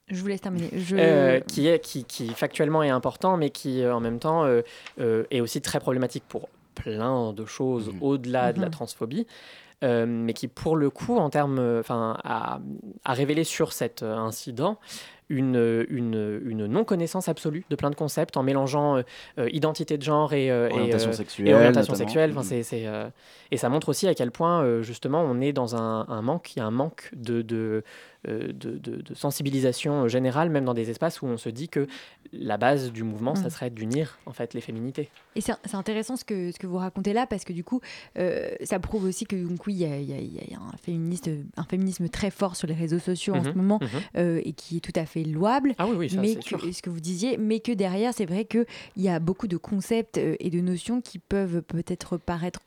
[0.10, 0.70] Je vous laisse terminer.
[0.74, 0.96] Je...
[1.00, 4.62] Euh, qui, est, qui, qui factuellement est important, mais qui euh, en même temps euh,
[5.00, 8.72] euh, est aussi très problématique pour plein de choses au-delà de la Mhm.
[8.72, 9.26] transphobie.
[9.84, 12.60] euh, mais qui, pour le coup, en termes, euh, enfin, a,
[13.04, 14.78] a révélé sur cet euh, incident
[15.30, 19.02] une, une, une non-connaissance absolue de plein de concepts en mélangeant euh,
[19.40, 22.34] euh, identité de genre et, euh, Orientation sexuelle, et orientation sexuelle.
[22.36, 23.10] Enfin, euh,
[23.52, 26.60] et ça montre aussi à quel point, justement, on est dans un, un manque, il
[26.60, 27.84] y a un manque de, de,
[28.28, 31.88] de, de- de sensibilisation générale, même dans des espaces où on se dit que
[32.32, 33.50] la base du mouvement, ça Mhm.
[33.50, 35.10] serait d'unir en fait les féminités.
[35.36, 37.82] Et c'est intéressant ce que, ce que vous racontez là parce que du coup,
[38.18, 41.64] euh, ça prouve aussi que donc, oui, il y a, y y un, féministe, un
[41.64, 43.88] féminisme très fort sur les réseaux sociaux en ce Mhm, moment mhm.
[44.18, 45.74] euh, et qui est tout à fait louable.
[45.78, 46.74] Ah oui, oui, ça, mais c'est que- sûr.
[46.74, 48.66] ce que vous disiez, mais que derrière, c'est vrai qu'il
[48.98, 52.62] y a beaucoup de concepts euh, et de notions qui peuvent peut-être paraître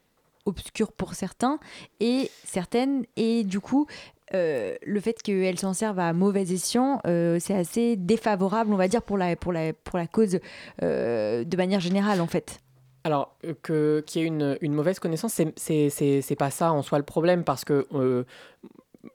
[0.47, 1.59] obscures pour certains
[2.01, 3.87] et certaines, et du coup.
[4.35, 8.89] euh, le fait qu'elles s'en servent à mauvais escient, euh, c'est assez défavorable, on va
[8.89, 10.41] dire, pour la, pour la, pour la cause
[10.83, 12.59] euh, de manière générale, en fait.
[13.05, 17.45] Alors, qu'il y ait une, une mauvaise connaissance, c'est- pas ça en soi le problème,
[17.45, 17.87] parce que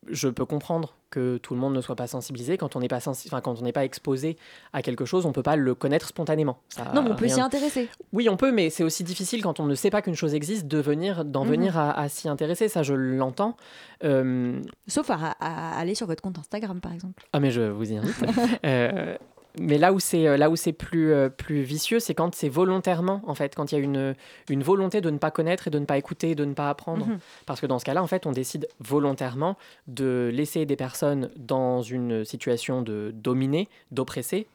[0.08, 2.58] je peux comprendre que tout le monde ne soit pas sensibilisé.
[2.58, 4.38] Quand on n'est pas, sensi- quand on pas exposé
[4.74, 6.58] à quelque chose, on peut pas le connaître spontanément.
[6.70, 7.90] Ça Non, mais on peut rien- s'y intéresser.
[8.14, 10.66] Oui, on peut, mais c'est aussi difficile quand on ne sait pas qu'une chose existe
[10.68, 11.52] de venir, d'en Mhm.
[11.52, 12.68] venir à, à s'y intéresser.
[12.70, 13.56] Ça, je l'entends.
[14.04, 17.24] Euh, Sauf à, à aller sur votre compte Instagram, par exemple.
[17.34, 18.16] ah mais je vous y invite.
[18.66, 19.18] Euh,
[19.60, 22.50] mais là où c'est euh, là où c'est plus euh, plus vicieux, c'est quand c'est
[22.50, 24.16] volontairement en fait, quand il y a une
[24.50, 27.06] une volonté de ne pas connaître et de ne pas écouter, de ne pas apprendre.
[27.08, 27.20] Mhm.
[27.46, 31.82] Parce que dans ce cas-là, en fait, on décide volontairement de laisser des personnes dans
[31.82, 34.48] une situation de dominer, d'oppresser.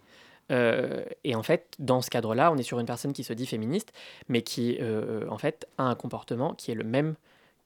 [0.53, 3.47] Euh, et en fait, dans ce cadre-là, on est sur une personne qui se dit
[3.47, 3.93] féministe,
[4.29, 7.15] mais qui, euh, en fait, a un comportement qui est le même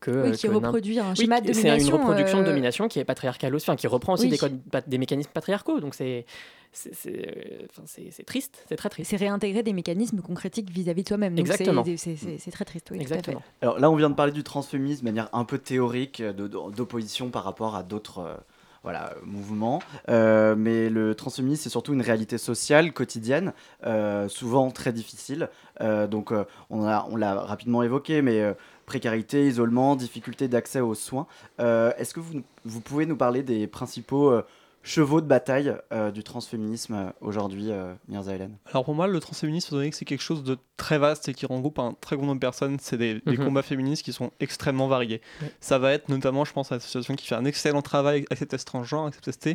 [0.01, 0.11] que.
[0.11, 2.47] Oui, euh, qui que reproduit un Oui, schéma de C'est une domination, reproduction de euh,
[2.47, 4.31] domination qui est patriarcale aussi, enfin, qui reprend aussi Oui.
[4.31, 5.81] des, codes, pa- des mécanismes patriarcaux.
[5.81, 6.25] Donc c'est
[6.73, 9.11] c'est- c'est euh, enfin, c'est- triste, c'est très triste.
[9.11, 11.35] C'est réintégrer des mécanismes qu'on critique vis-à-vis de soi-même.
[11.35, 11.85] Donc c'est- Exactement.
[11.85, 12.99] c'est- très triste, oui.
[12.99, 13.15] tout à fait.
[13.19, 13.43] Exactement.
[13.61, 17.45] Alors là, on vient de parler du transféminisme de manière un peu théorique, d'opposition par
[17.45, 18.35] rapport à d'autres euh,
[18.83, 19.81] voilà, mouvements.
[20.09, 23.53] Euh, mais le transféminisme, c'est surtout une réalité sociale, quotidienne,
[23.85, 25.49] euh, souvent très difficile.
[25.81, 28.55] Euh, donc euh, on l'a on rapidement évoqué, mais euh,
[28.95, 31.29] précarité, isolement, difficulté d'accès aux soins.
[31.61, 34.43] Euh, Est-ce que vous, vous pouvez nous parler des principaux euh,
[34.83, 38.57] chevaux de bataille euh, du transféminisme euh, aujourd'hui, euh, Mirza Hélène?
[38.73, 41.35] Alors pour moi, le transféminisme, étant donné que c'est quelque chose de très vaste et
[41.35, 43.45] qui regroupe un très grand nombre de personnes, c'est des, des Mhm.
[43.45, 45.21] combats féministes qui sont extrêmement variés.
[45.41, 45.53] Ouais.
[45.61, 49.07] Ça va être notamment, je pense, à l'association qui fait un excellent travail, Accept Transgenre,
[49.07, 49.51] Accept ST,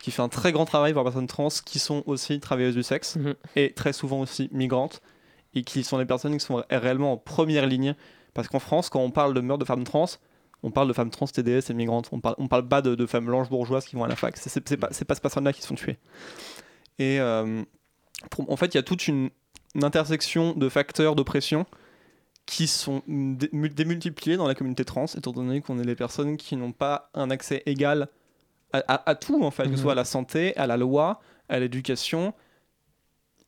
[0.00, 2.82] qui fait un très grand travail pour les personnes trans qui sont aussi travailleuses du
[2.82, 3.34] sexe Mhm.
[3.54, 5.02] et très souvent aussi migrantes
[5.54, 7.94] et qui sont les personnes qui sont ré- réellement en première ligne.
[8.38, 10.06] Parce qu'en France, quand on parle de meurtre de femmes trans,
[10.62, 12.08] on parle de femmes trans, TDS et migrantes.
[12.12, 14.36] On parle, on parle pas de, de femmes blanches bourgeoises qui vont à la fac.
[14.36, 15.98] C'est pas, c'est pas ces personnes-là qui se font tuer.
[17.00, 17.64] Et euh,
[18.30, 19.30] pour- en fait, il y a toute une,
[19.74, 21.66] une intersection de facteurs d'oppression
[22.46, 26.36] qui sont dé- mul- démultipliés dans la communauté trans, étant donné qu'on est les personnes
[26.36, 28.06] qui n'ont pas un accès égal
[28.72, 29.78] à, à- à tout, en fait, que ce Mhm.
[29.82, 32.34] soit à la santé, à la loi, à l'éducation.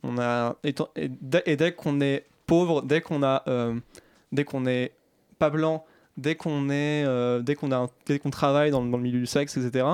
[0.02, 3.78] On a, étant- et dès, et dès qu'on est pauvre, dès qu'on a, euh,
[4.32, 4.92] dès qu'on est
[5.38, 5.84] pas blanc,
[6.16, 9.02] dès qu'on est, euh, dès qu'on a, un- dès qu'on travaille dans, le- dans le
[9.02, 9.86] milieu du sexe, etc.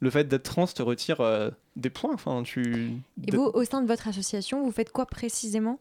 [0.00, 2.12] Le fait d'être trans te retire euh, des points.
[2.14, 2.92] Enfin, tu.
[3.26, 5.78] Et vous, au sein de votre association, vous faites quoi précisément?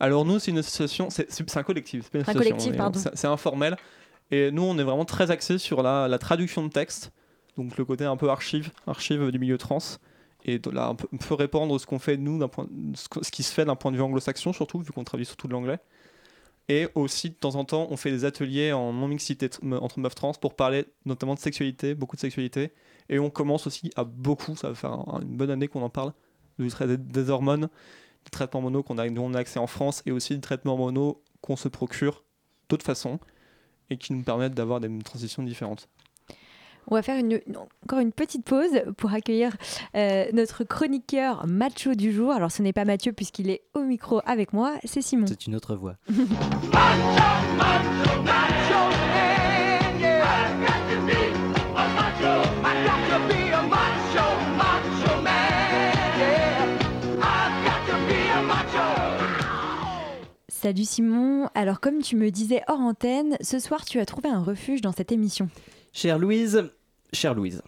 [0.00, 2.04] Alors nous, c'est une association, c'est un collectif.
[2.04, 2.98] c'est pas une Un collectif, pardon.
[2.98, 3.76] C'est c'est informel.
[4.30, 7.10] Et nous, on est vraiment très axé sur la, la traduction de texte,
[7.56, 9.78] donc le côté un peu archive, archive du milieu trans,
[10.44, 13.30] et de là, un peu, un peu répandre ce qu'on fait nous, d'un point, ce
[13.30, 15.78] qui se fait d'un point de vue anglo-saxon surtout, vu qu'on traduit surtout de l'anglais.
[16.70, 19.48] Et aussi, de temps en temps, on fait des ateliers en non-mixité
[19.80, 22.72] entre meufs trans pour parler notamment de sexualité, beaucoup de sexualité.
[23.08, 25.88] Et on commence aussi à beaucoup, ça va faire un- une bonne année qu'on en
[25.88, 26.12] parle,
[26.58, 27.68] des, hormones,
[28.24, 30.76] des traitements mono qu'on a, dont on a accès en France, et aussi des traitements
[30.76, 32.22] mono qu'on se procure
[32.68, 33.18] d'autres façons,
[33.88, 35.88] et qui nous permettent d'avoir des transitions différentes.
[36.90, 37.38] On va faire une,
[37.84, 39.54] encore une petite pause pour accueillir
[39.94, 42.32] euh, notre chroniqueur macho du jour.
[42.32, 45.26] Alors ce n'est pas Mathieu puisqu'il est au micro avec moi, c'est Simon.
[45.26, 45.96] C'est une autre voix.
[60.48, 61.48] Salut Simon.
[61.54, 64.92] Alors comme tu me disais hors antenne, ce soir tu as trouvé un refuge dans
[64.92, 65.48] cette émission.
[65.92, 66.70] Chère Louise,
[67.12, 67.62] chère Louise.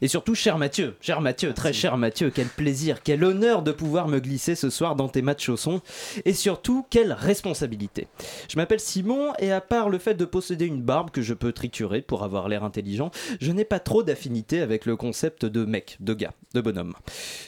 [0.00, 4.08] Et surtout, cher Mathieu, cher Mathieu, très cher Mathieu, quel plaisir, quel honneur de pouvoir
[4.08, 5.80] me glisser ce soir dans tes matchs chaussons.
[6.24, 8.08] Et surtout, quelle responsabilité.
[8.48, 11.52] Je m'appelle Simon et à part le fait de posséder une barbe que je peux
[11.52, 13.10] triturer pour avoir l'air intelligent,
[13.40, 16.94] je n'ai pas trop d'affinité avec le concept de mec, de gars, de bonhomme.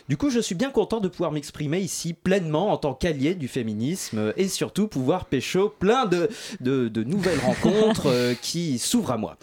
[0.09, 3.49] Du coup, je suis bien content de pouvoir m'exprimer ici pleinement en tant qu'allié du
[3.49, 6.29] féminisme et surtout pouvoir pécho plein de,
[6.61, 9.37] de, de nouvelles rencontres euh, qui s'ouvrent à moi.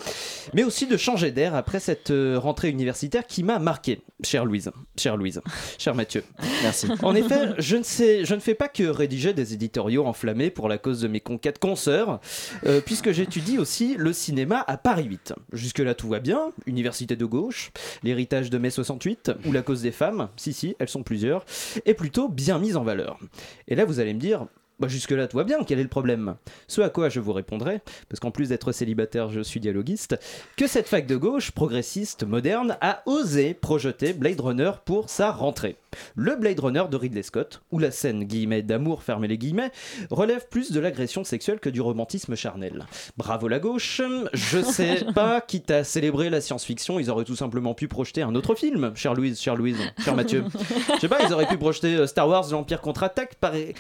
[0.54, 4.72] Mais aussi de changer d'air après cette euh, rentrée universitaire qui m'a marqué, chère Louise,
[4.98, 5.42] chère Louise,
[5.78, 6.24] cher Mathieu.
[6.64, 6.88] Merci.
[7.04, 10.70] En effet, je ne, sais, je ne fais pas que rédiger des éditoriaux enflammés pour
[10.70, 12.20] la cause de mes conquêtes consoeurs,
[12.66, 15.34] euh, puisque j'étudie aussi le cinéma à Paris 8.
[15.54, 16.52] Jusque-là, tout va bien.
[16.66, 17.72] Université de gauche,
[18.04, 21.46] l'héritage de mai 68, ou la cause des femmes, si, si, elles sont plusieurs,
[21.86, 23.20] est plutôt bien mise en valeur.
[23.68, 24.46] Et là, vous allez me dire,
[24.82, 26.36] bah jusque-là, tout va bien, quel est le problème?
[26.68, 30.18] Ce à quoi je vous répondrai, parce qu'en plus d'être célibataire, je suis dialoguiste,
[30.58, 35.78] que cette fac de gauche, progressiste, moderne, a osé projeter Blade Runner pour sa rentrée.
[36.16, 39.72] Le Blade Runner de Ridley Scott, où la scène guillemets d'amour, fermez les guillemets,
[40.10, 42.86] relève plus de l'agression sexuelle que du romantisme charnel.
[43.18, 44.02] Bravo la gauche,
[44.34, 48.34] je sais pas, quitte à célébrer la science-fiction, ils auraient tout simplement pu projeter un
[48.34, 50.44] autre film, chère Louise, chère Louise, cher Mathieu.
[50.96, 53.76] Je sais pas, ils auraient pu projeter euh, Star Wars, l'Empire contre-attaque, pareil.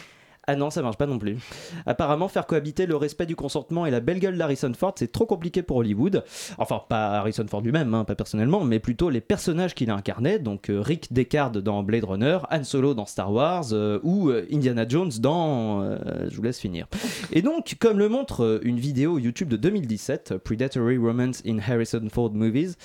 [0.51, 1.37] Ah non, ça marche pas non plus.
[1.85, 5.25] Apparemment, faire cohabiter le respect du consentement et la belle gueule d'Harrison Ford, c'est trop
[5.25, 6.25] compliqué pour Hollywood.
[6.57, 10.69] Enfin, pas Harrison Ford lui-même, hein, pas personnellement, mais plutôt les personnages qu'il incarnait, donc
[10.69, 14.85] euh, Rick Deckard dans Blade Runner, Han Solo dans Star Wars, euh, ou euh, Indiana
[14.85, 15.95] Jones dans...
[16.29, 16.87] je vous laisse finir.
[17.31, 22.33] Et donc, comme le montre une vidéo YouTube de 2017, Predatory Romance in Harrison Ford
[22.33, 22.75] Movies,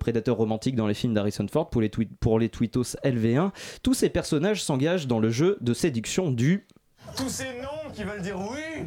[0.00, 3.52] prédateur romantique dans les films d'Harrison Ford pour les, pour les tweetos LV1,
[3.84, 6.66] tous ces personnages s'engagent dans le jeu de séduction du
[7.16, 8.86] Tous ces noms qui veulent dire oui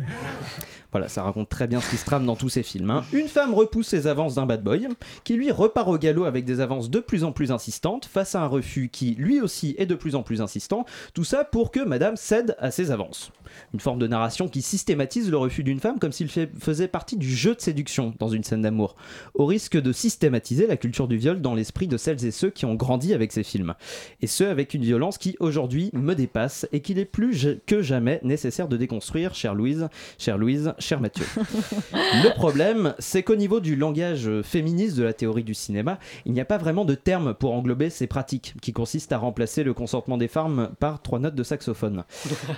[0.92, 2.90] voilà, ça raconte très bien ce qui se trame dans tous ces films.
[2.90, 3.04] hein.
[3.14, 4.88] Une femme repousse les avances d'un bad boy,
[5.24, 8.42] qui lui repart au galop avec des avances de plus en plus insistantes, face à
[8.42, 11.80] un refus qui lui aussi est de plus en plus insistant, tout ça pour que
[11.80, 13.32] madame cède à ses avances.
[13.74, 17.34] Une forme de narration qui systématise le refus d'une femme comme s'il faisait partie du
[17.34, 18.96] jeu de séduction dans une scène d'amour,
[19.34, 22.66] au risque de systématiser la culture du viol dans l'esprit de celles et ceux qui
[22.66, 23.74] ont grandi avec ces films.
[24.22, 28.20] Et ce, avec une violence qui aujourd'hui me dépasse et qu'il est plus que jamais
[28.24, 29.88] nécessaire de déconstruire, chère Louise,
[30.18, 31.26] chère Louise, cher Mathieu.
[31.94, 36.42] Le problème, c'est qu'au niveau du langage féministe de la théorie du cinéma, il n'y
[36.42, 40.18] a pas vraiment de terme pour englober ces pratiques, qui consistent à remplacer le consentement
[40.18, 42.04] des femmes par trois notes de saxophone.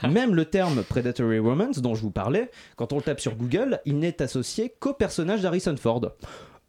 [0.09, 3.79] Même le terme predatory romance dont je vous parlais, quand on le tape sur Google,
[3.85, 6.01] il n'est associé qu'au personnage d'Harrison Ford.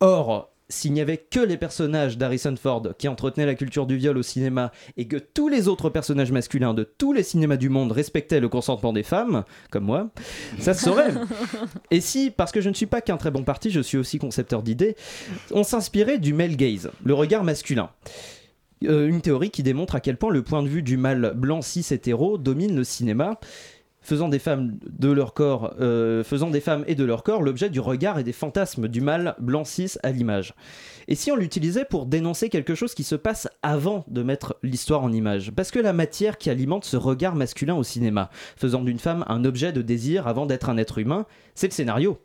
[0.00, 4.16] Or, s'il n'y avait que les personnages d'Harrison Ford qui entretenaient la culture du viol
[4.16, 7.92] au cinéma et que tous les autres personnages masculins de tous les cinémas du monde
[7.92, 10.10] respectaient le consentement des femmes, comme moi,
[10.58, 11.12] ça se saurait.
[11.90, 14.18] Et si, parce que je ne suis pas qu'un très bon parti, je suis aussi
[14.18, 14.96] concepteur d'idées,
[15.50, 17.90] on s'inspirait du male gaze, le regard masculin.
[18.84, 21.62] Euh, une théorie qui démontre à quel point le point de vue du mâle blanc
[21.62, 23.38] cis hétéro domine le cinéma,
[24.04, 27.70] faisant des femmes de leur corps, euh, faisant des femmes et de leur corps l'objet
[27.70, 29.64] du regard et des fantasmes du mâle blanc
[30.02, 30.54] à l'image.
[31.08, 35.02] Et si on l'utilisait pour dénoncer quelque chose qui se passe avant de mettre l'histoire
[35.02, 35.52] en image?
[35.52, 39.44] Parce que la matière qui alimente ce regard masculin au cinéma, faisant d'une femme un
[39.44, 42.18] objet de désir avant d'être un être humain, c'est le scénario.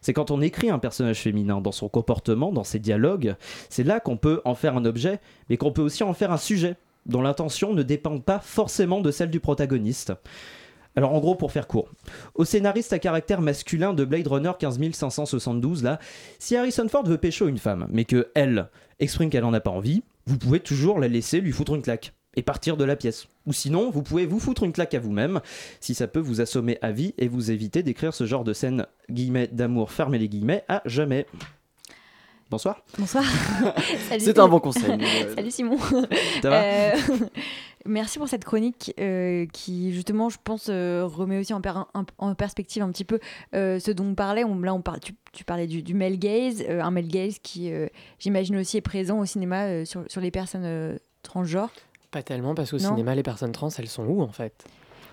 [0.00, 3.34] C'est quand on écrit un personnage féminin dans son comportement, dans ses dialogues,
[3.68, 5.20] c'est là qu'on peut en faire un objet,
[5.50, 6.76] mais qu'on peut aussi en faire un sujet,
[7.06, 10.12] dont l'intention ne dépend pas forcément de celle du protagoniste.
[10.96, 11.90] Alors en gros, pour faire court,
[12.34, 15.98] au scénariste à caractère masculin de Blade Runner 15572, là,
[16.38, 18.68] si Harrison Ford veut pécho une femme, mais que elle
[18.98, 22.14] exprime qu'elle en a pas envie, vous pouvez toujours la laisser lui foutre une claque
[22.34, 23.28] et partir de la pièce.
[23.46, 25.40] Ou sinon, vous pouvez vous foutre une claque à vous-même,
[25.80, 28.86] si ça peut vous assommer à vie et vous éviter d'écrire ce genre de scène
[29.10, 31.26] guillemets d'amour, fermez les guillemets, à jamais.
[32.48, 32.80] Bonsoir.
[32.98, 33.24] Bonsoir.
[34.18, 35.78] C'est un bon conseil, mais, euh, Salut Simon.
[36.42, 36.62] Ça va?
[36.62, 36.92] Euh,
[37.86, 41.82] Merci pour cette chronique euh, qui, justement, je pense, euh, remet aussi en, per-
[42.18, 43.18] en- perspective un petit peu
[43.54, 44.44] euh, ce dont on parlait.
[44.44, 47.38] On, là, on parle, tu, tu parlais du, du male gaze, euh, un male gaze
[47.40, 47.86] qui, euh,
[48.18, 51.70] j'imagine aussi, est présent au cinéma euh, sur, sur les personnes euh, transgenres.
[52.12, 54.64] Pas tellement, parce qu'au cinéma, les personnes trans, elles sont où en fait?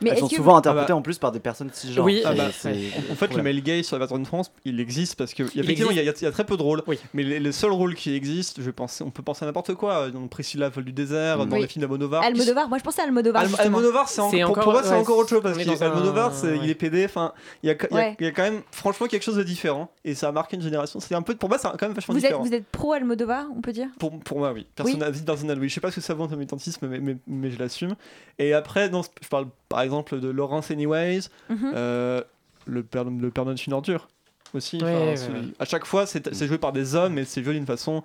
[0.03, 0.97] Mais Elles sont que souvent vous- interprétées Ah bah.
[0.99, 2.05] en plus par des personnes cisgenres.
[2.05, 3.43] Oui, Ah bah, en fait, le problème.
[3.43, 6.03] male gay sur la version de France, il existe parce que effectivement, il y, a-
[6.03, 6.81] il y a très peu de rôles.
[7.13, 9.73] Mais les, les seuls rôles qui existent, je vais penser, on peut penser à n'importe
[9.75, 10.09] quoi.
[10.11, 11.61] Dans Priscilla, vol du désert, dans Oui.
[11.61, 12.23] les films d'Almodovar.
[12.23, 13.41] Almodovar, moi je pensais à Almodovar.
[13.41, 13.65] Al- justement.
[13.65, 15.83] Almodovar, c'est encore, pour, moi, c'est ouais, encore autre chose parce on est que dans
[15.83, 16.69] un- Almodovar, c'est- il ouais.
[16.69, 17.05] est PD.
[17.05, 17.33] Enfin,
[17.63, 18.15] il y a, il y a- Ouais.
[18.19, 20.61] il y a quand même, franchement, quelque chose de différent et ça a marqué une
[20.61, 20.99] génération.
[20.99, 22.43] C'est un peu, pour moi, c'est quand même vachement Vous êtes, différent.
[22.43, 23.87] vous êtes pro Almodovar, on peut dire?
[23.99, 24.65] Pour, pour moi, oui.
[24.75, 25.69] Personnel, personnel, oui.
[25.69, 27.95] Je sais pas ce que ça vaut en militantisme, mais, mais, mais je l'assume.
[28.39, 31.71] Et après, non, je parle par exemple de Laurence Anyways, Mhm.
[31.75, 32.21] euh,
[32.65, 34.07] le père, le père de une ordure
[34.53, 34.77] aussi.
[34.77, 35.41] Ouais, Enfin, ouais, c'est- ouais.
[35.59, 38.03] À chaque fois, c'est c'est joué par des hommes, mais c'est joué d'une façon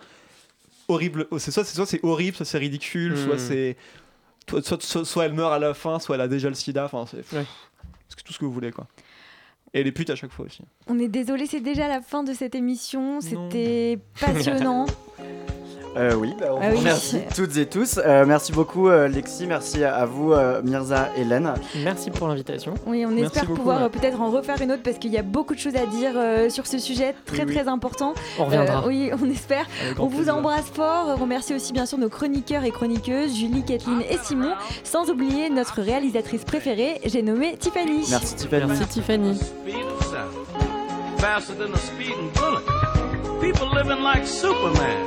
[0.89, 1.27] horrible.
[1.31, 3.39] Oh, C'est soit c'est c'est horrible, soit c'est ridicule, soit Mhm.
[3.39, 3.77] c'est
[4.49, 6.85] soit, soit, soit- elle meurt à la fin, soit elle a déjà le sida.
[6.87, 8.87] Enfin, c'est c'est tout ce que vous voulez, quoi.
[9.75, 10.63] Et les putes à chaque fois aussi.
[10.87, 13.21] On est désolé, c'est déjà la fin de cette émission.
[13.21, 14.87] C'était passionnant.
[15.97, 16.79] Euh, oui, bah, on Ah oui.
[16.79, 17.99] remercie toutes et tous.
[18.05, 21.53] Euh, merci beaucoup euh, Lexi, merci à vous euh, Mirza, Hélène.
[21.83, 22.75] Merci pour l'invitation.
[22.87, 23.89] Oui, on Merci espère beaucoup, pouvoir ouais.
[23.89, 26.51] peut-être en refaire une autre parce qu'il y a beaucoup de choses à dire euh,
[26.51, 27.55] sur ce sujet très Oui, oui.
[27.55, 28.15] très important.
[28.39, 28.85] On reviendra.
[28.85, 29.67] Euh, oui, on espère.
[29.99, 30.37] On vous plaisir.
[30.37, 31.07] embrasse fort.
[31.09, 34.53] On remercie aussi bien sûr nos chroniqueurs et chroniqueuses, Julie, Kathleen et Simon,
[34.85, 38.05] sans oublier notre réalisatrice préférée, j'ai nommé Tiffany.
[38.11, 38.67] Merci Tiffany.
[38.67, 39.35] Merci Tiffany.
[39.37, 41.19] Speed of sound.
[41.19, 42.63] Faster than a speeding bullet.
[43.41, 45.07] People living like Superman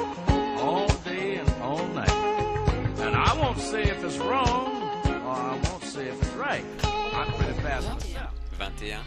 [0.61, 2.11] all day and all night.
[2.99, 4.67] And I won't say if it's wrong
[5.05, 6.63] or I won't say if it's right.
[6.83, 8.31] I'm pretty fast myself.
[8.57, 9.01] 21.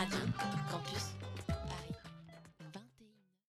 [0.00, 0.18] Radio
[0.70, 1.11] Campus